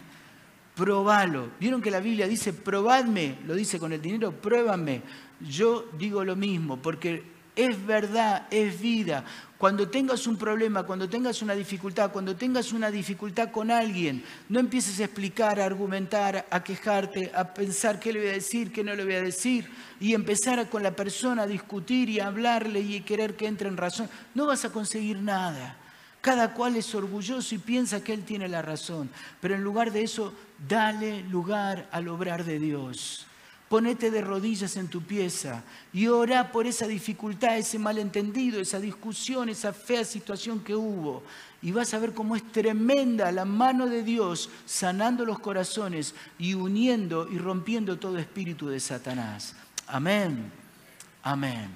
Probalo. 0.76 1.50
¿Vieron 1.60 1.82
que 1.82 1.90
la 1.90 2.00
Biblia 2.00 2.28
dice, 2.28 2.54
probadme? 2.54 3.40
Lo 3.46 3.56
dice 3.56 3.80
con 3.80 3.92
el 3.92 4.02
dinero, 4.02 4.34
pruébame. 4.34 5.02
Yo 5.40 5.90
digo 5.98 6.24
lo 6.24 6.36
mismo, 6.36 6.78
porque 6.78 7.33
es 7.56 7.86
verdad, 7.86 8.48
es 8.52 8.80
vida. 8.80 9.24
Cuando 9.58 9.88
tengas 9.88 10.28
un 10.28 10.38
problema, 10.38 10.84
cuando 10.84 11.08
tengas 11.08 11.42
una 11.42 11.56
dificultad, 11.56 12.12
cuando 12.12 12.36
tengas 12.36 12.74
una 12.74 12.92
dificultad 12.92 13.50
con 13.50 13.72
alguien, 13.72 14.22
no 14.50 14.60
empieces 14.60 15.00
a 15.00 15.06
explicar, 15.06 15.60
a 15.60 15.66
argumentar, 15.66 16.46
a 16.50 16.64
quejarte, 16.64 17.32
a 17.34 17.54
pensar 17.54 17.98
qué 17.98 18.12
le 18.12 18.20
voy 18.20 18.30
a 18.30 18.34
decir, 18.34 18.74
qué 18.74 18.84
no 18.84 18.94
le 18.94 19.06
voy 19.06 19.14
a 19.14 19.22
decir, 19.22 19.70
y 20.02 20.14
empezar 20.14 20.68
con 20.70 20.84
la 20.84 20.96
persona 20.96 21.44
a 21.44 21.48
discutir 21.48 22.10
y 22.10 22.20
a 22.20 22.28
hablarle 22.28 22.82
y 22.82 23.00
querer 23.02 23.36
que 23.38 23.48
entre 23.48 23.70
en 23.70 23.78
razón. 23.78 24.10
No 24.36 24.48
vas 24.48 24.66
a 24.66 24.72
conseguir 24.72 25.20
nada. 25.20 25.78
Cada 26.20 26.54
cual 26.54 26.76
es 26.76 26.94
orgulloso 26.96 27.56
y 27.56 27.58
piensa 27.58 28.04
que 28.04 28.14
él 28.14 28.24
tiene 28.24 28.48
la 28.50 28.62
razón. 28.62 29.10
Pero 29.40 29.56
en 29.56 29.64
lugar 29.64 29.92
de 29.92 30.04
eso, 30.04 30.34
dale 30.68 31.22
lugar 31.24 31.88
al 31.92 32.08
obrar 32.08 32.44
de 32.44 32.60
Dios. 32.60 33.28
Ponete 33.74 34.12
de 34.12 34.22
rodillas 34.22 34.78
en 34.78 34.88
tu 34.88 35.02
pieza 35.02 35.64
y 35.92 36.06
ora 36.06 36.52
por 36.52 36.68
esa 36.68 36.86
dificultad, 36.86 37.58
ese 37.58 37.80
malentendido, 37.80 38.62
esa 38.62 38.80
discusión, 38.80 39.50
esa 39.50 39.74
fea 39.74 40.06
situación 40.06 40.60
que 40.60 40.76
hubo. 40.76 41.24
Y 41.60 41.72
vas 41.72 41.92
a 41.96 41.98
ver 41.98 42.14
cómo 42.14 42.36
es 42.36 42.44
tremenda 42.52 43.32
la 43.32 43.46
mano 43.46 43.88
de 43.88 44.04
Dios 44.04 44.52
sanando 44.68 45.26
los 45.26 45.40
corazones 45.40 46.14
y 46.38 46.54
uniendo 46.54 47.28
y 47.28 47.40
rompiendo 47.40 47.98
todo 47.98 48.20
espíritu 48.20 48.68
de 48.68 48.80
Satanás. 48.80 49.56
Amén. 49.88 50.52
Amén. 51.24 51.72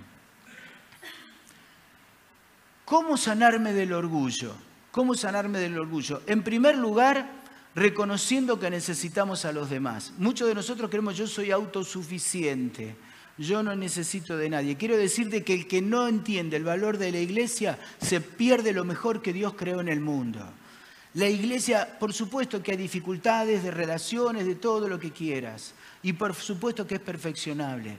¿Cómo 2.85 3.17
sanarme 3.17 3.73
del 3.73 3.91
orgullo? 3.93 4.53
¿Cómo 4.91 5.15
sanarme 5.15 5.57
del 5.57 5.79
orgullo? 5.79 6.21
En 6.27 6.43
primer 6.43 6.77
lugar, 6.77 7.36
reconociendo 7.77 8.59
que 8.59 8.71
necesitamos 8.71 9.45
a 9.45 9.51
los 9.51 9.69
demás. 9.69 10.11
Muchos 10.17 10.47
de 10.47 10.55
nosotros 10.55 10.89
creemos 10.89 11.15
yo 11.15 11.27
soy 11.27 11.51
autosuficiente, 11.51 12.95
yo 13.37 13.61
no 13.61 13.75
necesito 13.75 14.35
de 14.35 14.49
nadie. 14.49 14.77
Quiero 14.77 14.97
decirte 14.97 15.43
que 15.43 15.53
el 15.53 15.67
que 15.67 15.79
no 15.79 16.07
entiende 16.07 16.57
el 16.57 16.63
valor 16.63 16.97
de 16.97 17.11
la 17.11 17.19
iglesia 17.19 17.77
se 18.01 18.19
pierde 18.19 18.73
lo 18.73 18.83
mejor 18.83 19.21
que 19.21 19.31
Dios 19.31 19.53
creó 19.55 19.79
en 19.79 19.89
el 19.89 19.99
mundo. 19.99 20.39
La 21.13 21.29
iglesia, 21.29 21.99
por 21.99 22.13
supuesto 22.13 22.63
que 22.63 22.71
hay 22.71 22.77
dificultades 22.77 23.61
de 23.61 23.69
relaciones, 23.69 24.47
de 24.47 24.55
todo 24.55 24.89
lo 24.89 24.97
que 24.97 25.11
quieras. 25.11 25.75
Y 26.01 26.13
por 26.13 26.33
supuesto 26.33 26.87
que 26.87 26.95
es 26.95 27.01
perfeccionable. 27.01 27.97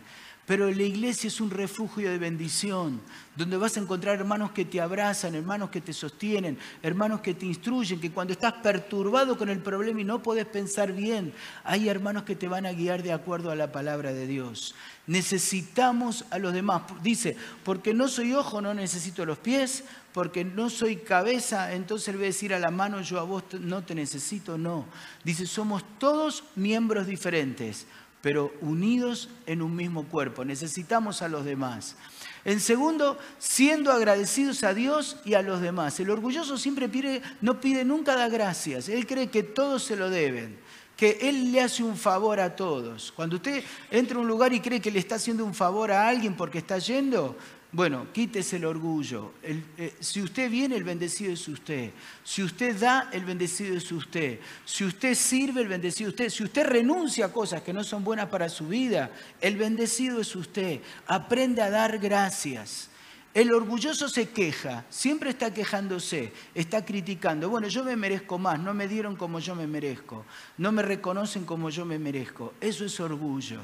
Pero 0.49 0.71
la 0.71 0.83
iglesia 0.83 1.29
es 1.29 1.43
un 1.43 1.51
refugio 1.51 2.11
de 2.11 2.17
bendición, 2.17 3.03
donde 3.37 3.59
vas 3.59 3.77
a 3.77 3.81
encontrar 3.81 4.19
hermanos 4.19 4.53
que 4.53 4.65
te 4.65 4.81
abrazan, 4.81 5.35
hermanos 5.35 5.69
que 5.69 5.83
te 5.83 5.93
sostienen, 5.93 6.57
hermanos 6.83 7.21
que 7.21 7.35
te 7.35 7.45
instruyen, 7.45 8.01
que 8.01 8.11
cuando 8.11 8.33
estás 8.33 8.55
perturbado 8.55 9.37
con 9.37 9.51
el 9.51 9.59
problema 9.59 10.01
y 10.01 10.05
no 10.05 10.23
podés 10.23 10.47
pensar 10.47 10.95
bien, 10.95 11.35
hay 11.65 11.91
hermanos 11.91 12.23
que 12.23 12.35
te 12.35 12.49
van 12.49 12.65
a 12.65 12.73
guiar 12.73 13.03
de 13.03 13.13
acuerdo 13.13 13.51
a 13.51 13.57
la 13.57 13.73
palabra 13.73 14.15
de 14.15 14.27
Dios. 14.27 14.75
Necesitamos 15.07 16.25
a 16.31 16.39
los 16.39 16.55
demás. 16.55 16.81
Dice, 17.03 17.37
porque 17.63 17.93
no 17.93 18.09
soy 18.09 18.33
ojo, 18.33 18.63
no 18.63 18.73
necesito 18.73 19.27
los 19.27 19.37
pies, 19.37 19.85
porque 20.15 20.47
no 20.47 20.71
soy 20.71 20.97
cabeza, 20.97 21.75
entonces 21.75 22.09
le 22.09 22.17
voy 22.17 22.25
a 22.25 22.29
decir 22.29 22.55
a 22.55 22.59
la 22.59 22.71
mano, 22.71 23.03
yo 23.03 23.21
a 23.21 23.23
vos 23.25 23.45
no 23.61 23.85
te 23.85 23.95
necesito, 23.95 24.57
no. 24.57 24.87
Dice, 25.25 25.45
somos 25.45 25.85
todos 25.99 26.43
miembros 26.57 27.07
diferentes 27.07 27.87
pero 28.21 28.53
unidos 28.61 29.29
en 29.47 29.63
un 29.63 29.75
mismo 29.77 30.05
cuerpo. 30.05 30.45
Necesitamos 30.45 31.23
a 31.23 31.29
los 31.29 31.45
demás. 31.45 31.97
En 32.45 32.61
segundo, 32.61 33.19
siendo 33.39 33.93
agradecidos 33.93 34.65
a 34.65 34.75
Dios 34.75 35.17
y 35.25 35.35
a 35.35 35.43
los 35.43 35.61
demás. 35.61 35.99
El 36.01 36.11
orgulloso 36.11 36.57
siempre 36.57 36.89
pide, 36.89 37.23
no 37.41 37.61
pide 37.61 37.85
nunca 37.85 38.17
da 38.17 38.29
gracias. 38.29 38.89
Él 38.89 39.07
cree 39.07 39.29
que 39.29 39.43
todos 39.43 39.83
se 39.83 39.97
lo 39.97 40.09
deben, 40.09 40.59
que 40.97 41.19
Él 41.23 41.53
le 41.53 41.61
hace 41.61 41.83
un 41.83 41.97
favor 41.97 42.41
a 42.41 42.57
todos. 42.57 43.13
Cuando 43.13 43.37
usted 43.37 43.63
entra 43.91 44.17
a 44.17 44.21
un 44.21 44.29
lugar 44.29 44.53
y 44.53 44.61
cree 44.61 44.81
que 44.81 44.91
le 44.91 44.99
está 44.99 45.17
haciendo 45.17 45.45
un 45.45 45.55
favor 45.55 45.93
a 45.93 46.09
alguien 46.09 46.35
porque 46.35 46.59
está 46.59 46.79
yendo, 46.79 47.37
bueno, 47.71 48.07
quítese 48.13 48.57
el 48.57 48.65
orgullo. 48.65 49.35
Eh, 49.43 49.95
si 50.01 50.23
usted 50.23 50.51
viene, 50.51 50.77
el 50.77 50.85
bendecido 50.85 51.35
es 51.35 51.47
usted. 51.49 51.91
Si 52.25 52.43
usted 52.43 52.79
da, 52.79 53.11
el 53.13 53.27
bendecido 53.27 53.77
es 53.77 53.93
usted. 53.93 54.41
Si 54.65 54.85
usted 54.85 55.15
sirve, 55.15 55.61
el 55.61 55.69
bendecido 55.69 56.09
es 56.09 56.15
usted. 56.15 56.31
Si 56.31 56.45
usted 56.45 56.67
renuncia 56.67 57.27
a 57.27 57.33
cosas 57.33 57.61
que 57.61 57.75
no 57.75 57.85
son 57.85 58.05
buenas 58.05 58.29
para 58.31 58.49
su 58.49 58.69
vida, 58.69 59.11
el 59.43 59.57
bendecido 59.57 60.19
es 60.19 60.35
usted. 60.35 60.81
Aprende 61.07 61.61
a 61.61 61.69
dar 61.69 61.99
gracias. 61.99 62.89
El 63.35 63.53
orgulloso 63.53 64.09
se 64.09 64.31
queja, 64.31 64.87
siempre 64.89 65.31
está 65.31 65.53
quejándose, 65.53 66.33
está 66.55 66.87
criticando. 66.87 67.51
Bueno, 67.51 67.69
yo 67.69 67.85
me 67.85 67.95
merezco 67.95 68.39
más, 68.39 68.59
no 68.59 68.73
me 68.73 68.89
dieron 68.89 69.15
como 69.15 69.39
yo 69.41 69.55
me 69.55 69.67
merezco, 69.67 70.25
no 70.57 70.73
me 70.73 70.83
reconocen 70.83 71.45
como 71.45 71.69
yo 71.69 71.85
me 71.85 71.99
merezco. 71.99 72.55
Eso 72.63 72.87
es 72.87 72.99
orgullo. 72.99 73.61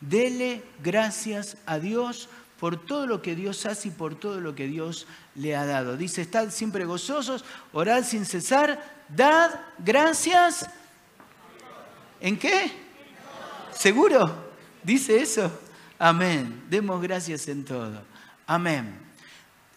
Dele 0.00 0.62
gracias 0.82 1.56
a 1.64 1.78
Dios 1.78 2.28
por 2.58 2.84
todo 2.84 3.06
lo 3.06 3.20
que 3.22 3.34
Dios 3.34 3.66
hace 3.66 3.88
y 3.88 3.90
por 3.90 4.14
todo 4.14 4.40
lo 4.40 4.54
que 4.54 4.66
Dios 4.66 5.06
le 5.34 5.54
ha 5.54 5.66
dado. 5.66 5.96
Dice, 5.96 6.22
estad 6.22 6.50
siempre 6.50 6.84
gozosos, 6.84 7.44
orad 7.72 8.04
sin 8.04 8.24
cesar, 8.24 8.82
dad 9.08 9.50
gracias. 9.78 10.66
¿En 12.20 12.38
qué? 12.38 12.72
¿Seguro? 13.72 14.52
¿Dice 14.82 15.20
eso? 15.20 15.50
Amén. 15.98 16.64
Demos 16.70 17.02
gracias 17.02 17.46
en 17.48 17.64
todo. 17.64 18.02
Amén. 18.46 18.98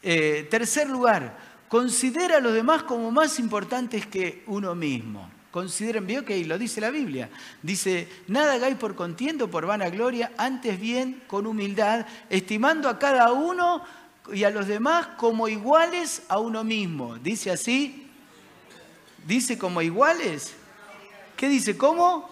Eh, 0.02 0.48
tercer 0.50 0.90
lugar, 0.90 1.38
considera 1.68 2.38
a 2.38 2.40
los 2.40 2.54
demás 2.54 2.84
como 2.84 3.12
más 3.12 3.40
importantes 3.40 4.06
que 4.06 4.44
uno 4.48 4.74
mismo. 4.74 5.30
Consideren, 5.52 6.06
vio 6.06 6.24
que 6.24 6.44
lo 6.46 6.60
dice 6.60 6.80
la 6.80 6.92
Biblia. 6.92 7.30
Dice, 7.64 8.08
nada 8.28 8.54
hagáis 8.54 8.76
por 8.76 8.96
contiendo, 8.96 9.50
por 9.50 9.66
vanagloria, 9.66 10.32
antes 10.38 10.80
bien 10.80 11.24
con 11.28 11.48
humildad, 11.48 12.06
estimando 12.30 12.88
a 12.88 13.00
cada 13.00 13.32
uno 13.32 13.84
y 14.32 14.44
a 14.44 14.52
los 14.52 14.68
demás 14.68 15.08
como 15.18 15.48
iguales 15.48 16.22
a 16.30 16.38
uno 16.38 16.64
mismo. 16.64 17.18
Dice 17.18 17.50
así, 17.50 18.08
dice 19.26 19.58
como 19.58 19.82
iguales. 19.82 20.54
¿Qué 21.36 21.50
dice? 21.50 21.76
¿Cómo? 21.76 22.30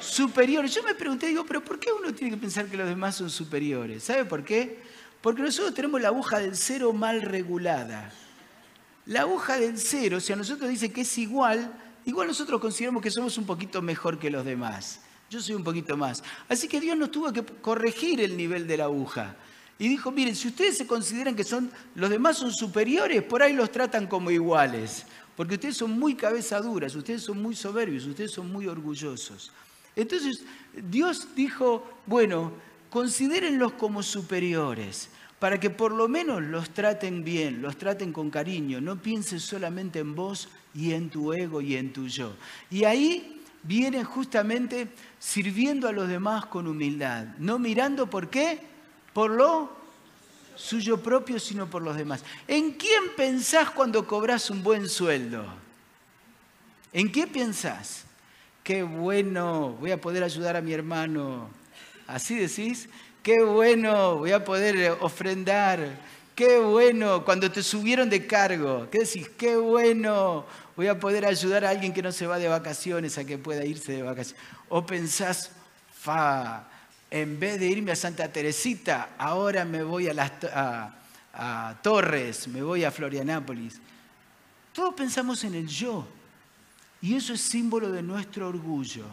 Superiores. 0.00 0.74
Yo 0.74 0.82
me 0.82 0.96
pregunté, 0.96 1.28
digo, 1.28 1.44
pero 1.46 1.62
¿por 1.62 1.78
qué 1.78 1.92
uno 1.92 2.12
tiene 2.12 2.34
que 2.34 2.40
pensar 2.40 2.66
que 2.66 2.76
los 2.76 2.88
demás 2.88 3.14
son 3.14 3.30
superiores? 3.30 4.02
¿Sabe 4.02 4.24
por 4.24 4.44
qué? 4.44 4.82
Porque 5.20 5.42
nosotros 5.42 5.74
tenemos 5.74 6.00
la 6.00 6.08
aguja 6.08 6.40
del 6.40 6.56
cero 6.56 6.92
mal 6.92 7.22
regulada. 7.22 8.12
La 9.06 9.20
aguja 9.20 9.58
del 9.58 9.78
cero, 9.78 10.18
si 10.18 10.32
a 10.32 10.36
nosotros 10.36 10.68
dice 10.68 10.92
que 10.92 11.02
es 11.02 11.18
igual, 11.18 11.72
igual 12.04 12.28
nosotros 12.28 12.60
consideramos 12.60 13.02
que 13.02 13.10
somos 13.10 13.36
un 13.38 13.46
poquito 13.46 13.82
mejor 13.82 14.18
que 14.18 14.30
los 14.30 14.44
demás. 14.44 15.00
Yo 15.30 15.40
soy 15.40 15.54
un 15.54 15.64
poquito 15.64 15.96
más. 15.96 16.22
Así 16.48 16.68
que 16.68 16.80
Dios 16.80 16.96
nos 16.96 17.10
tuvo 17.10 17.32
que 17.32 17.42
corregir 17.42 18.20
el 18.20 18.36
nivel 18.36 18.66
de 18.66 18.76
la 18.76 18.84
aguja. 18.84 19.36
Y 19.78 19.88
dijo, 19.88 20.10
miren, 20.10 20.36
si 20.36 20.48
ustedes 20.48 20.76
se 20.76 20.86
consideran 20.86 21.34
que 21.34 21.42
son, 21.42 21.70
los 21.94 22.10
demás 22.10 22.36
son 22.36 22.52
superiores, 22.52 23.22
por 23.22 23.42
ahí 23.42 23.52
los 23.52 23.72
tratan 23.72 24.06
como 24.06 24.30
iguales. 24.30 25.06
Porque 25.36 25.54
ustedes 25.54 25.76
son 25.76 25.98
muy 25.98 26.14
cabezaduras, 26.14 26.94
ustedes 26.94 27.22
son 27.22 27.40
muy 27.40 27.56
soberbios, 27.56 28.04
ustedes 28.04 28.30
son 28.30 28.52
muy 28.52 28.66
orgullosos. 28.66 29.50
Entonces 29.96 30.44
Dios 30.90 31.28
dijo, 31.34 31.88
bueno, 32.06 32.52
considérenlos 32.90 33.72
como 33.72 34.02
superiores 34.02 35.08
para 35.42 35.58
que 35.58 35.70
por 35.70 35.90
lo 35.90 36.06
menos 36.06 36.40
los 36.40 36.70
traten 36.70 37.24
bien, 37.24 37.62
los 37.62 37.76
traten 37.76 38.12
con 38.12 38.30
cariño, 38.30 38.80
no 38.80 39.02
pienses 39.02 39.42
solamente 39.42 39.98
en 39.98 40.14
vos 40.14 40.48
y 40.72 40.92
en 40.92 41.10
tu 41.10 41.32
ego 41.32 41.60
y 41.60 41.74
en 41.74 41.92
tu 41.92 42.06
yo. 42.06 42.32
Y 42.70 42.84
ahí 42.84 43.42
vienen 43.64 44.04
justamente 44.04 44.86
sirviendo 45.18 45.88
a 45.88 45.92
los 45.92 46.06
demás 46.06 46.46
con 46.46 46.68
humildad, 46.68 47.26
no 47.38 47.58
mirando 47.58 48.08
por 48.08 48.30
qué, 48.30 48.60
por 49.12 49.32
lo 49.32 49.72
suyo 50.54 51.02
propio, 51.02 51.40
sino 51.40 51.68
por 51.68 51.82
los 51.82 51.96
demás. 51.96 52.22
¿En 52.46 52.74
quién 52.74 53.02
pensás 53.16 53.68
cuando 53.70 54.06
cobras 54.06 54.48
un 54.48 54.62
buen 54.62 54.88
sueldo? 54.88 55.44
¿En 56.92 57.10
qué 57.10 57.26
pensás? 57.26 58.04
Qué 58.62 58.84
bueno, 58.84 59.76
voy 59.80 59.90
a 59.90 60.00
poder 60.00 60.22
ayudar 60.22 60.56
a 60.56 60.60
mi 60.60 60.72
hermano. 60.72 61.48
¿Así 62.06 62.36
decís? 62.36 62.88
Qué 63.22 63.40
bueno, 63.40 64.16
voy 64.18 64.32
a 64.32 64.42
poder 64.42 64.96
ofrendar. 65.00 65.96
Qué 66.34 66.58
bueno, 66.58 67.24
cuando 67.24 67.52
te 67.52 67.62
subieron 67.62 68.10
de 68.10 68.26
cargo, 68.26 68.88
¿qué 68.90 69.00
decís? 69.00 69.28
Qué 69.38 69.56
bueno, 69.56 70.44
voy 70.74 70.88
a 70.88 70.98
poder 70.98 71.24
ayudar 71.24 71.64
a 71.64 71.70
alguien 71.70 71.92
que 71.92 72.02
no 72.02 72.10
se 72.10 72.26
va 72.26 72.40
de 72.40 72.48
vacaciones 72.48 73.18
a 73.18 73.24
que 73.24 73.38
pueda 73.38 73.64
irse 73.64 73.92
de 73.92 74.02
vacaciones. 74.02 74.42
O 74.68 74.84
pensás, 74.84 75.52
fa, 75.94 76.64
en 77.12 77.38
vez 77.38 77.60
de 77.60 77.66
irme 77.66 77.92
a 77.92 77.96
Santa 77.96 78.32
Teresita, 78.32 79.10
ahora 79.16 79.64
me 79.64 79.84
voy 79.84 80.08
a, 80.08 80.14
las, 80.14 80.32
a 81.32 81.76
Torres, 81.80 82.48
me 82.48 82.60
voy 82.60 82.82
a 82.82 82.90
Florianápolis. 82.90 83.80
Todos 84.72 84.94
pensamos 84.94 85.44
en 85.44 85.54
el 85.54 85.68
yo. 85.68 86.08
Y 87.00 87.14
eso 87.14 87.34
es 87.34 87.40
símbolo 87.40 87.92
de 87.92 88.02
nuestro 88.02 88.48
orgullo, 88.48 89.04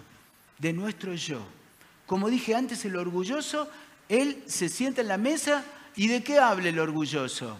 de 0.57 0.73
nuestro 0.73 1.13
yo. 1.13 1.41
Como 2.07 2.27
dije 2.27 2.55
antes, 2.55 2.83
el 2.85 2.95
orgulloso 2.95 3.69
él 4.09 4.43
se 4.47 4.67
sienta 4.67 5.01
en 5.01 5.07
la 5.07 5.17
mesa 5.17 5.63
y 5.95 6.07
¿de 6.07 6.23
qué 6.23 6.39
habla 6.39 6.69
el 6.69 6.79
orgulloso? 6.79 7.59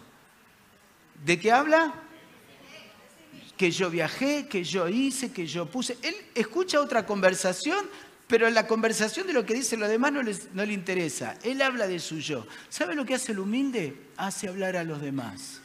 ¿De 1.24 1.40
qué 1.40 1.52
habla? 1.52 1.94
Que 3.56 3.72
yo 3.72 3.90
viajé, 3.90 4.48
que 4.48 4.64
yo 4.64 4.88
hice, 4.90 5.32
que 5.32 5.46
yo 5.46 5.68
puse. 5.68 5.98
Él 6.02 6.16
escucha 6.34 6.82
otra 6.82 7.06
conversación, 7.06 7.86
pero 8.28 8.50
la 8.50 8.66
conversación 8.66 9.28
de 9.28 9.34
lo 9.34 9.46
que 9.46 9.54
dice 9.54 9.78
los 9.78 9.90
demás 9.90 10.12
no, 10.12 10.22
no 10.24 10.66
le 10.66 10.74
interesa. 10.74 11.38
Él 11.44 11.62
habla 11.62 11.88
de 11.88 12.00
su 12.00 12.20
yo. 12.20 12.48
¿Sabe 12.70 12.96
lo 12.96 13.06
que 13.06 13.16
hace 13.16 13.32
el 13.32 13.40
humilde? 13.40 13.96
Hace 14.18 14.48
hablar 14.48 14.76
a 14.76 14.84
los 14.84 15.02
demás. 15.02 15.62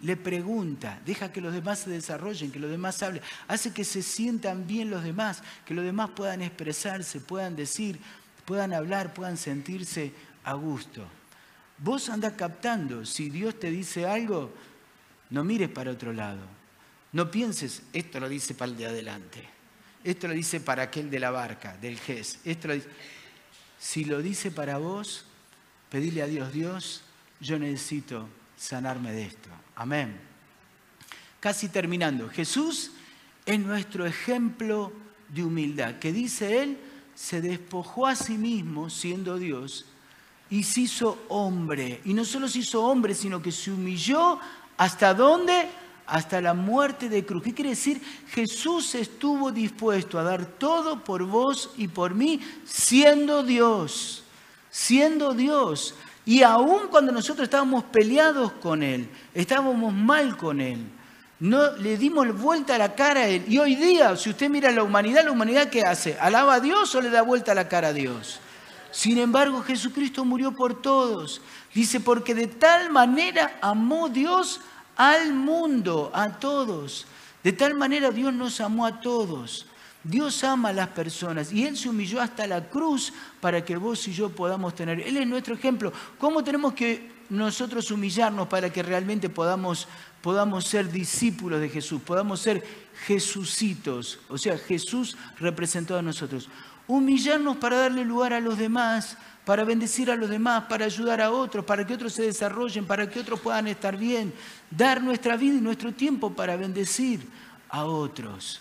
Le 0.00 0.16
pregunta, 0.16 1.00
deja 1.04 1.32
que 1.32 1.40
los 1.40 1.52
demás 1.52 1.80
se 1.80 1.90
desarrollen, 1.90 2.52
que 2.52 2.60
los 2.60 2.70
demás 2.70 3.02
hablen, 3.02 3.20
hace 3.48 3.72
que 3.72 3.84
se 3.84 4.00
sientan 4.02 4.66
bien 4.66 4.90
los 4.90 5.02
demás, 5.02 5.42
que 5.66 5.74
los 5.74 5.84
demás 5.84 6.10
puedan 6.10 6.40
expresarse, 6.40 7.18
puedan 7.18 7.56
decir, 7.56 7.98
puedan 8.48 8.72
hablar, 8.72 9.12
puedan 9.12 9.36
sentirse 9.36 10.10
a 10.42 10.54
gusto. 10.54 11.06
Vos 11.76 12.08
andás 12.08 12.32
captando, 12.32 13.04
si 13.04 13.28
Dios 13.28 13.60
te 13.60 13.70
dice 13.70 14.06
algo, 14.06 14.54
no 15.28 15.44
mires 15.44 15.68
para 15.68 15.90
otro 15.90 16.14
lado. 16.14 16.40
No 17.12 17.30
pienses, 17.30 17.82
esto 17.92 18.18
lo 18.18 18.26
dice 18.26 18.54
para 18.54 18.72
el 18.72 18.78
de 18.78 18.86
adelante, 18.86 19.44
esto 20.02 20.28
lo 20.28 20.32
dice 20.32 20.60
para 20.60 20.84
aquel 20.84 21.10
de 21.10 21.20
la 21.20 21.30
barca, 21.30 21.76
del 21.76 22.00
GES. 22.00 22.38
Esto 22.42 22.70
Si 23.78 24.06
lo 24.06 24.22
dice 24.22 24.50
para 24.50 24.78
vos, 24.78 25.26
pedile 25.90 26.22
a 26.22 26.26
Dios, 26.26 26.50
Dios, 26.50 27.02
yo 27.40 27.58
necesito 27.58 28.30
sanarme 28.56 29.12
de 29.12 29.24
esto. 29.24 29.50
Amén. 29.76 30.18
Casi 31.38 31.68
terminando, 31.68 32.30
Jesús 32.30 32.92
es 33.44 33.60
nuestro 33.60 34.06
ejemplo 34.06 34.90
de 35.28 35.44
humildad, 35.44 35.98
que 35.98 36.14
dice 36.14 36.62
Él, 36.62 36.78
se 37.18 37.40
despojó 37.40 38.06
a 38.06 38.14
sí 38.14 38.38
mismo 38.38 38.88
siendo 38.88 39.38
Dios 39.38 39.86
y 40.48 40.62
se 40.62 40.82
hizo 40.82 41.18
hombre. 41.28 42.00
Y 42.04 42.14
no 42.14 42.24
solo 42.24 42.46
se 42.46 42.60
hizo 42.60 42.84
hombre, 42.84 43.12
sino 43.12 43.42
que 43.42 43.50
se 43.50 43.72
humilló 43.72 44.38
hasta 44.76 45.14
dónde? 45.14 45.68
Hasta 46.06 46.40
la 46.40 46.54
muerte 46.54 47.08
de 47.08 47.26
cruz. 47.26 47.42
¿Qué 47.42 47.52
quiere 47.52 47.70
decir? 47.70 48.00
Jesús 48.30 48.94
estuvo 48.94 49.50
dispuesto 49.50 50.16
a 50.16 50.22
dar 50.22 50.46
todo 50.46 51.02
por 51.02 51.24
vos 51.24 51.70
y 51.76 51.88
por 51.88 52.14
mí, 52.14 52.40
siendo 52.64 53.42
Dios, 53.42 54.22
siendo 54.70 55.34
Dios. 55.34 55.96
Y 56.24 56.44
aún 56.44 56.86
cuando 56.88 57.10
nosotros 57.10 57.46
estábamos 57.46 57.82
peleados 57.82 58.52
con 58.52 58.80
Él, 58.80 59.10
estábamos 59.34 59.92
mal 59.92 60.36
con 60.36 60.60
Él, 60.60 60.86
No 61.40 61.76
le 61.76 61.96
dimos 61.96 62.36
vuelta 62.36 62.74
a 62.74 62.78
la 62.78 62.94
cara 62.94 63.20
a 63.20 63.28
Él. 63.28 63.44
Y 63.46 63.58
hoy 63.58 63.76
día, 63.76 64.16
si 64.16 64.30
usted 64.30 64.50
mira 64.50 64.72
la 64.72 64.82
humanidad, 64.82 65.24
la 65.24 65.30
humanidad 65.30 65.70
¿qué 65.70 65.82
hace? 65.82 66.18
¿Alaba 66.18 66.54
a 66.54 66.60
Dios 66.60 66.94
o 66.94 67.00
le 67.00 67.10
da 67.10 67.22
vuelta 67.22 67.52
a 67.52 67.54
la 67.54 67.68
cara 67.68 67.88
a 67.88 67.92
Dios? 67.92 68.40
Sin 68.90 69.18
embargo, 69.18 69.62
Jesucristo 69.62 70.24
murió 70.24 70.52
por 70.52 70.82
todos. 70.82 71.40
Dice, 71.72 72.00
porque 72.00 72.34
de 72.34 72.48
tal 72.48 72.90
manera 72.90 73.58
amó 73.60 74.08
Dios 74.08 74.60
al 74.96 75.32
mundo, 75.32 76.10
a 76.12 76.40
todos. 76.40 77.06
De 77.44 77.52
tal 77.52 77.74
manera 77.74 78.10
Dios 78.10 78.34
nos 78.34 78.60
amó 78.60 78.84
a 78.84 79.00
todos. 79.00 79.66
Dios 80.02 80.42
ama 80.42 80.70
a 80.70 80.72
las 80.72 80.88
personas 80.88 81.52
y 81.52 81.66
Él 81.66 81.76
se 81.76 81.88
humilló 81.88 82.20
hasta 82.20 82.46
la 82.46 82.68
cruz 82.68 83.12
para 83.40 83.64
que 83.64 83.76
vos 83.76 84.08
y 84.08 84.12
yo 84.12 84.30
podamos 84.30 84.74
tener. 84.74 85.00
Él 85.00 85.16
es 85.16 85.26
nuestro 85.26 85.54
ejemplo. 85.54 85.92
¿Cómo 86.18 86.42
tenemos 86.42 86.72
que 86.72 87.17
nosotros 87.30 87.90
humillarnos 87.90 88.48
para 88.48 88.72
que 88.72 88.82
realmente 88.82 89.28
podamos, 89.28 89.86
podamos 90.22 90.64
ser 90.64 90.90
discípulos 90.90 91.60
de 91.60 91.68
Jesús, 91.68 92.00
podamos 92.02 92.40
ser 92.40 92.64
Jesucitos, 93.06 94.18
o 94.28 94.38
sea, 94.38 94.58
Jesús 94.58 95.16
representado 95.38 96.00
a 96.00 96.02
nosotros? 96.02 96.48
Humillarnos 96.86 97.58
para 97.58 97.76
darle 97.76 98.04
lugar 98.04 98.32
a 98.32 98.40
los 98.40 98.58
demás, 98.58 99.16
para 99.44 99.64
bendecir 99.64 100.10
a 100.10 100.16
los 100.16 100.28
demás, 100.28 100.64
para 100.68 100.86
ayudar 100.86 101.20
a 101.20 101.30
otros, 101.30 101.64
para 101.64 101.86
que 101.86 101.94
otros 101.94 102.12
se 102.12 102.22
desarrollen, 102.22 102.86
para 102.86 103.08
que 103.08 103.20
otros 103.20 103.40
puedan 103.40 103.66
estar 103.68 103.96
bien, 103.96 104.32
dar 104.70 105.02
nuestra 105.02 105.36
vida 105.36 105.56
y 105.56 105.60
nuestro 105.60 105.92
tiempo 105.92 106.34
para 106.34 106.56
bendecir 106.56 107.26
a 107.68 107.84
otros. 107.84 108.60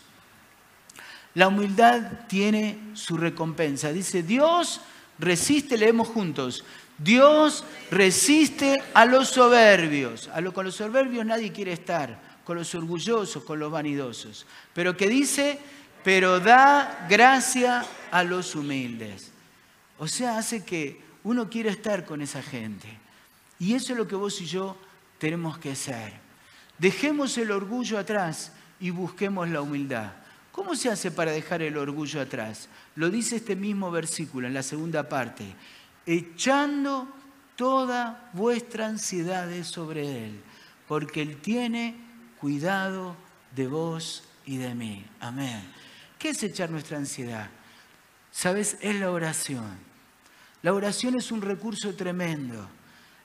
La 1.34 1.50
humildad 1.50 2.26
tiene 2.28 2.80
su 2.94 3.18
recompensa. 3.18 3.92
Dice, 3.92 4.24
Dios 4.24 4.82
resiste, 5.20 5.78
leemos 5.78 6.08
juntos, 6.08 6.64
Dios 6.98 7.64
resiste 7.92 8.76
a 8.94 9.06
los 9.06 9.30
soberbios. 9.30 10.30
A 10.30 10.42
con 10.52 10.66
los 10.66 10.76
soberbios 10.76 11.26
nadie 11.26 11.52
quiere 11.52 11.74
estar, 11.74 12.20
con 12.44 12.58
los 12.58 12.74
orgullosos, 12.74 13.44
con 13.44 13.60
los 13.60 13.72
vanidosos. 13.72 14.46
Pero 14.74 14.98
que 14.98 15.08
dice, 15.08 15.60
pero 16.04 16.40
da 16.40 17.06
gracia 17.10 17.86
a 18.12 18.24
los 18.24 18.56
humildes. 18.56 19.32
O 19.98 20.08
sea, 20.08 20.38
hace 20.38 20.64
que 20.64 21.02
uno 21.24 21.50
quiera 21.50 21.70
estar 21.70 22.06
con 22.06 22.22
esa 22.22 22.42
gente. 22.42 22.88
Y 23.60 23.74
eso 23.74 23.94
es 23.94 23.98
lo 23.98 24.08
que 24.08 24.16
vos 24.16 24.40
y 24.42 24.46
yo 24.46 24.78
tenemos 25.18 25.58
que 25.58 25.72
hacer. 25.72 26.14
Dejemos 26.78 27.38
el 27.38 27.52
orgullo 27.52 27.98
atrás 27.98 28.52
y 28.80 28.92
busquemos 28.92 29.50
la 29.50 29.62
humildad. 29.62 30.12
¿Cómo 30.52 30.76
se 30.76 30.90
hace 30.90 31.12
para 31.12 31.32
dejar 31.32 31.62
el 31.62 31.78
orgullo 31.78 32.22
atrás? 32.22 32.70
Lo 32.96 33.10
dice 33.10 33.36
este 33.36 33.56
mismo 33.56 33.92
versículo 33.92 34.48
en 34.48 34.54
la 34.54 34.64
segunda 34.64 35.08
parte. 35.08 35.46
Echando 36.08 37.08
toda 37.56 38.32
vuestra 38.34 38.88
ansiedad 38.88 39.48
sobre 39.64 40.26
Él, 40.26 40.42
porque 40.88 41.22
Él 41.22 41.38
tiene 41.40 41.96
cuidado 42.42 43.16
de 43.56 43.68
vos 43.68 44.24
y 44.46 44.58
de 44.58 44.74
mí. 44.74 45.06
Amén. 45.20 45.62
¿Qué 46.18 46.30
es 46.30 46.42
echar 46.42 46.72
nuestra 46.72 46.98
ansiedad? 46.98 47.52
¿Sabes? 48.32 48.78
Es 48.82 48.96
la 48.96 49.12
oración. 49.12 49.78
La 50.64 50.74
oración 50.74 51.16
es 51.16 51.32
un 51.32 51.44
recurso 51.44 51.94
tremendo. 51.94 52.68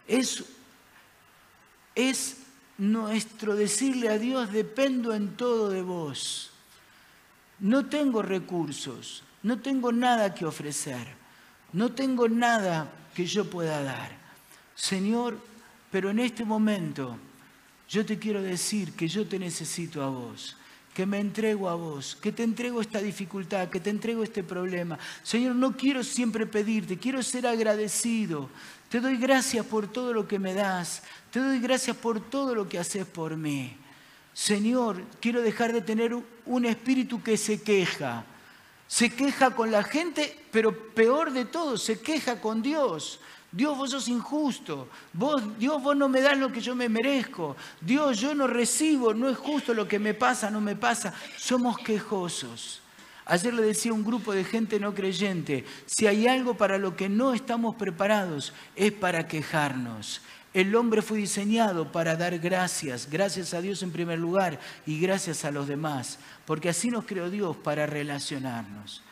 Es, 0.07 0.45
es 1.95 2.37
nuestro 2.77 3.57
decirle 3.57 4.11
a 4.11 4.19
Dios, 4.19 4.53
dependo 4.53 5.15
en 5.15 5.37
todo 5.37 5.71
de 5.71 5.81
vos 5.81 6.53
no 7.63 7.87
tengo 7.87 8.23
recursos, 8.23 9.23
no 9.45 9.61
tengo 9.61 9.93
nada 9.93 10.35
que 10.35 10.45
ofrecer, 10.45 11.07
no 11.73 11.93
tengo 11.93 12.29
nada 12.29 12.91
que 13.15 13.27
yo 13.27 13.49
pueda 13.49 13.83
dar. 13.83 14.11
Señor, 14.75 15.39
pero 15.91 16.11
en 16.11 16.19
este 16.19 16.45
momento 16.45 17.17
yo 17.89 18.05
te 18.05 18.19
quiero 18.19 18.41
decir 18.43 18.93
que 18.93 19.09
yo 19.09 19.27
te 19.27 19.39
necesito 19.39 20.03
a 20.03 20.09
vos, 20.09 20.57
que 20.95 21.07
me 21.07 21.21
entrego 21.21 21.69
a 21.69 21.75
vos, 21.75 22.17
que 22.17 22.33
te 22.33 22.43
entrego 22.43 22.81
esta 22.81 23.01
dificultad, 23.01 23.69
que 23.69 23.81
te 23.81 23.91
entrego 23.91 24.23
este 24.23 24.43
problema. 24.43 24.99
Señor, 25.23 25.55
no 25.57 25.77
quiero 25.77 26.03
siempre 26.03 26.47
pedirte, 26.47 26.99
quiero 26.99 27.23
ser 27.23 27.47
agradecido. 27.47 28.49
Te 28.89 29.01
doy 29.01 29.17
gracias 29.17 29.65
por 29.67 29.91
todo 29.91 30.13
lo 30.13 30.27
que 30.27 30.39
me 30.39 30.55
das, 30.55 31.03
te 31.31 31.41
doy 31.41 31.61
gracias 31.61 31.97
por 31.97 32.21
todo 32.21 32.55
lo 32.55 32.69
que 32.69 32.79
haces 32.79 33.07
por 33.07 33.37
mí. 33.37 33.77
Señor, 34.35 35.03
quiero 35.21 35.43
dejar 35.43 35.73
de 35.73 35.83
tener 35.83 36.17
un 36.47 36.65
espíritu 36.65 37.23
que 37.23 37.37
se 37.37 37.63
queja. 37.63 38.25
Se 38.93 39.09
queja 39.09 39.53
con 39.53 39.71
la 39.71 39.83
gente, 39.85 40.37
pero 40.51 40.93
peor 40.93 41.33
de 41.33 41.47
todo, 41.47 41.79
se 41.79 42.03
queja 42.03 42.43
con 42.43 42.61
Dios. 42.61 43.21
Dios, 43.51 43.75
vos 43.75 43.91
sos 43.91 44.07
injusto. 44.07 44.87
Vos, 45.15 45.43
Dios, 45.59 45.83
vos 45.83 45.97
no 45.97 46.11
me 46.11 46.21
das 46.21 46.37
lo 46.37 46.53
que 46.53 46.61
yo 46.61 46.75
me 46.75 46.91
merezco. 46.91 47.57
Dios, 47.81 48.21
yo 48.21 48.35
no 48.35 48.47
recibo, 48.47 49.15
no 49.15 49.31
es 49.31 49.39
justo 49.39 49.73
lo 49.73 49.89
que 49.89 49.99
me 49.99 50.13
pasa, 50.13 50.51
no 50.51 50.61
me 50.61 50.77
pasa. 50.77 51.15
Somos 51.39 51.79
quejosos. 51.79 52.83
Ayer 53.25 53.55
le 53.55 53.63
decía 53.63 53.95
un 53.95 54.05
grupo 54.05 54.35
de 54.35 54.45
gente 54.45 54.79
no 54.79 54.93
creyente, 54.93 55.65
si 55.87 56.07
hay 56.07 56.27
algo 56.27 56.59
para 56.59 56.77
lo 56.77 56.95
que 56.95 57.09
no 57.09 57.33
estamos 57.33 57.77
preparados, 57.77 58.53
es 58.77 58.93
para 58.93 59.27
quejarnos. 59.27 60.21
El 60.55 60.75
hombre 60.77 61.01
fue 61.01 61.19
diseñado 61.19 61.91
para 61.91 62.15
dar 62.15 62.39
gracias, 62.39 63.09
gracias 63.11 63.55
a 63.55 63.63
Dios 63.63 63.83
en 63.83 63.91
primer 63.91 64.19
lugar 64.19 64.61
y 64.87 65.01
gracias 65.01 65.45
a 65.45 65.51
los 65.51 65.67
demás, 65.67 66.19
porque 66.45 66.69
así 66.69 66.91
nos 66.91 67.07
creó 67.07 67.31
Dios 67.31 67.57
para 67.57 67.87
relacionarnos. 67.87 69.03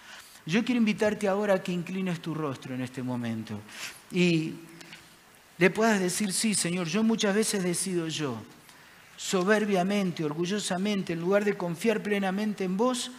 Yo 0.44 0.64
quiero 0.64 0.78
invitarte 0.78 1.28
ahora 1.28 1.54
a 1.54 1.62
que 1.62 1.72
inclines 1.72 2.20
tu 2.20 2.34
rostro 2.34 2.74
en 2.74 2.82
este 2.82 3.02
momento 3.02 3.58
y 4.10 4.54
le 5.56 5.70
puedas 5.70 6.00
decir, 6.00 6.32
sí, 6.32 6.54
Señor, 6.54 6.88
yo 6.88 7.02
muchas 7.02 7.34
veces 7.34 7.62
decido 7.62 8.08
yo, 8.08 8.36
soberbiamente, 9.16 10.24
orgullosamente, 10.24 11.12
en 11.12 11.20
lugar 11.20 11.44
de 11.44 11.56
confiar 11.56 12.02
plenamente 12.02 12.64
en 12.64 12.76
vos, 12.76 13.10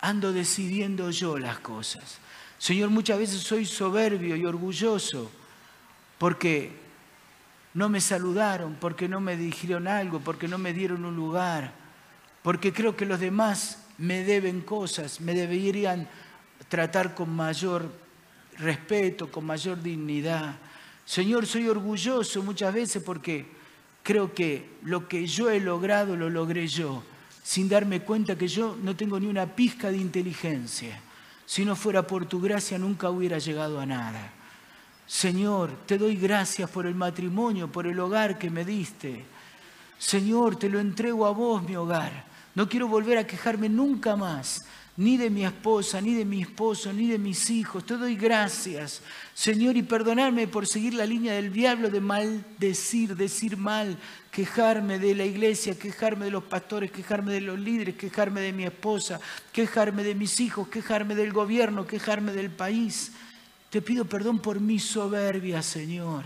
ando 0.00 0.32
decidiendo 0.32 1.10
yo 1.10 1.38
las 1.38 1.60
cosas. 1.60 2.18
Señor, 2.58 2.90
muchas 2.90 3.18
veces 3.18 3.40
soy 3.40 3.64
soberbio 3.64 4.36
y 4.36 4.44
orgulloso 4.44 5.30
porque 6.18 6.81
no 7.74 7.88
me 7.88 8.00
saludaron, 8.00 8.76
porque 8.80 9.08
no 9.08 9.20
me 9.20 9.36
dijeron 9.36 9.88
algo, 9.88 10.20
porque 10.20 10.48
no 10.48 10.58
me 10.58 10.72
dieron 10.72 11.04
un 11.04 11.16
lugar, 11.16 11.72
porque 12.42 12.72
creo 12.72 12.96
que 12.96 13.06
los 13.06 13.20
demás 13.20 13.84
me 13.98 14.24
deben 14.24 14.60
cosas, 14.60 15.20
me 15.20 15.34
deberían 15.34 16.08
tratar 16.68 17.14
con 17.14 17.30
mayor 17.30 17.90
respeto, 18.58 19.30
con 19.30 19.46
mayor 19.46 19.82
dignidad. 19.82 20.56
Señor, 21.04 21.46
soy 21.46 21.68
orgulloso 21.68 22.42
muchas 22.42 22.74
veces 22.74 23.02
porque 23.02 23.46
creo 24.02 24.34
que 24.34 24.68
lo 24.82 25.08
que 25.08 25.26
yo 25.26 25.50
he 25.50 25.60
logrado 25.60 26.16
lo 26.16 26.28
logré 26.28 26.66
yo, 26.66 27.02
sin 27.42 27.68
darme 27.68 28.00
cuenta 28.00 28.36
que 28.36 28.48
yo 28.48 28.76
no 28.82 28.94
tengo 28.96 29.18
ni 29.18 29.26
una 29.26 29.46
pizca 29.46 29.90
de 29.90 29.98
inteligencia. 29.98 31.00
Si 31.46 31.64
no 31.64 31.74
fuera 31.76 32.06
por 32.06 32.26
tu 32.26 32.40
gracia 32.40 32.78
nunca 32.78 33.10
hubiera 33.10 33.38
llegado 33.38 33.80
a 33.80 33.86
nada. 33.86 34.32
Señor, 35.06 35.70
te 35.86 35.98
doy 35.98 36.16
gracias 36.16 36.70
por 36.70 36.86
el 36.86 36.94
matrimonio, 36.94 37.70
por 37.70 37.86
el 37.86 37.98
hogar 37.98 38.38
que 38.38 38.50
me 38.50 38.64
diste. 38.64 39.24
Señor, 39.98 40.56
te 40.56 40.68
lo 40.68 40.80
entrego 40.80 41.26
a 41.26 41.30
vos, 41.30 41.62
mi 41.62 41.76
hogar. 41.76 42.24
No 42.54 42.68
quiero 42.68 42.88
volver 42.88 43.18
a 43.18 43.26
quejarme 43.26 43.68
nunca 43.68 44.16
más, 44.16 44.64
ni 44.96 45.16
de 45.16 45.30
mi 45.30 45.44
esposa, 45.44 46.00
ni 46.00 46.14
de 46.14 46.24
mi 46.24 46.42
esposo, 46.42 46.92
ni 46.92 47.06
de 47.06 47.18
mis 47.18 47.48
hijos. 47.50 47.86
Te 47.86 47.96
doy 47.96 48.14
gracias, 48.14 49.00
Señor, 49.32 49.76
y 49.76 49.82
perdonarme 49.82 50.48
por 50.48 50.66
seguir 50.66 50.94
la 50.94 51.06
línea 51.06 51.32
del 51.34 51.52
diablo 51.52 51.88
de 51.88 52.00
maldecir, 52.00 53.16
decir 53.16 53.56
mal, 53.56 53.96
quejarme 54.30 54.98
de 54.98 55.14
la 55.14 55.24
iglesia, 55.24 55.78
quejarme 55.78 56.26
de 56.26 56.30
los 56.30 56.44
pastores, 56.44 56.90
quejarme 56.90 57.32
de 57.32 57.40
los 57.40 57.58
líderes, 57.58 57.96
quejarme 57.96 58.40
de 58.42 58.52
mi 58.52 58.64
esposa, 58.64 59.20
quejarme 59.52 60.02
de 60.02 60.14
mis 60.14 60.40
hijos, 60.40 60.68
quejarme 60.68 61.14
del 61.14 61.32
gobierno, 61.32 61.86
quejarme 61.86 62.32
del 62.32 62.50
país. 62.50 63.12
Te 63.72 63.80
pido 63.80 64.04
perdón 64.04 64.38
por 64.38 64.60
mi 64.60 64.78
soberbia, 64.78 65.62
Señor. 65.62 66.24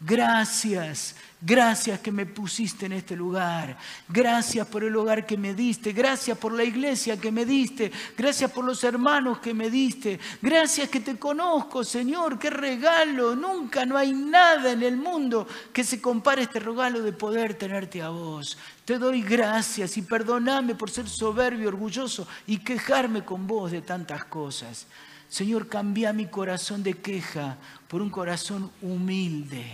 Gracias, 0.00 1.14
gracias 1.40 2.00
que 2.00 2.10
me 2.10 2.26
pusiste 2.26 2.86
en 2.86 2.94
este 2.94 3.14
lugar. 3.14 3.78
Gracias 4.08 4.66
por 4.66 4.82
el 4.82 4.96
hogar 4.96 5.24
que 5.24 5.36
me 5.36 5.54
diste. 5.54 5.92
Gracias 5.92 6.36
por 6.36 6.52
la 6.52 6.64
iglesia 6.64 7.16
que 7.16 7.30
me 7.30 7.44
diste. 7.44 7.92
Gracias 8.18 8.50
por 8.50 8.64
los 8.64 8.82
hermanos 8.82 9.38
que 9.38 9.54
me 9.54 9.70
diste. 9.70 10.18
Gracias 10.42 10.88
que 10.88 10.98
te 10.98 11.16
conozco, 11.16 11.84
Señor. 11.84 12.40
Qué 12.40 12.50
regalo. 12.50 13.36
Nunca 13.36 13.86
no 13.86 13.96
hay 13.96 14.12
nada 14.12 14.72
en 14.72 14.82
el 14.82 14.96
mundo 14.96 15.46
que 15.72 15.84
se 15.84 16.00
compare 16.00 16.40
a 16.40 16.44
este 16.44 16.58
regalo 16.58 17.02
de 17.02 17.12
poder 17.12 17.54
tenerte 17.54 18.02
a 18.02 18.08
vos. 18.08 18.58
Te 18.84 18.98
doy 18.98 19.22
gracias 19.22 19.96
y 19.96 20.02
perdóname 20.02 20.74
por 20.74 20.90
ser 20.90 21.08
soberbio, 21.08 21.68
orgulloso 21.68 22.26
y 22.48 22.58
quejarme 22.58 23.24
con 23.24 23.46
vos 23.46 23.70
de 23.70 23.82
tantas 23.82 24.24
cosas. 24.24 24.88
Señor, 25.30 25.68
cambia 25.68 26.12
mi 26.12 26.26
corazón 26.26 26.82
de 26.82 26.94
queja 26.94 27.56
por 27.86 28.02
un 28.02 28.10
corazón 28.10 28.72
humilde, 28.82 29.64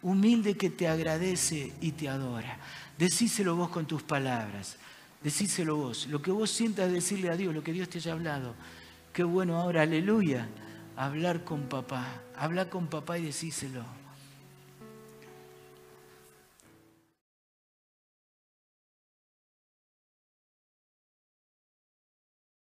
humilde 0.00 0.56
que 0.56 0.70
te 0.70 0.88
agradece 0.88 1.74
y 1.82 1.92
te 1.92 2.08
adora. 2.08 2.58
Decíselo 2.96 3.54
vos 3.54 3.68
con 3.68 3.84
tus 3.84 4.02
palabras, 4.02 4.78
decíselo 5.22 5.76
vos. 5.76 6.06
Lo 6.06 6.22
que 6.22 6.30
vos 6.30 6.50
sientas 6.50 6.90
decirle 6.90 7.28
a 7.28 7.36
Dios, 7.36 7.54
lo 7.54 7.62
que 7.62 7.74
Dios 7.74 7.90
te 7.90 7.98
haya 7.98 8.12
hablado. 8.12 8.54
Qué 9.12 9.22
bueno 9.22 9.60
ahora, 9.60 9.82
aleluya, 9.82 10.48
hablar 10.96 11.44
con 11.44 11.68
papá. 11.68 12.06
Habla 12.34 12.70
con 12.70 12.86
papá 12.86 13.18
y 13.18 13.26
decíselo. 13.26 13.84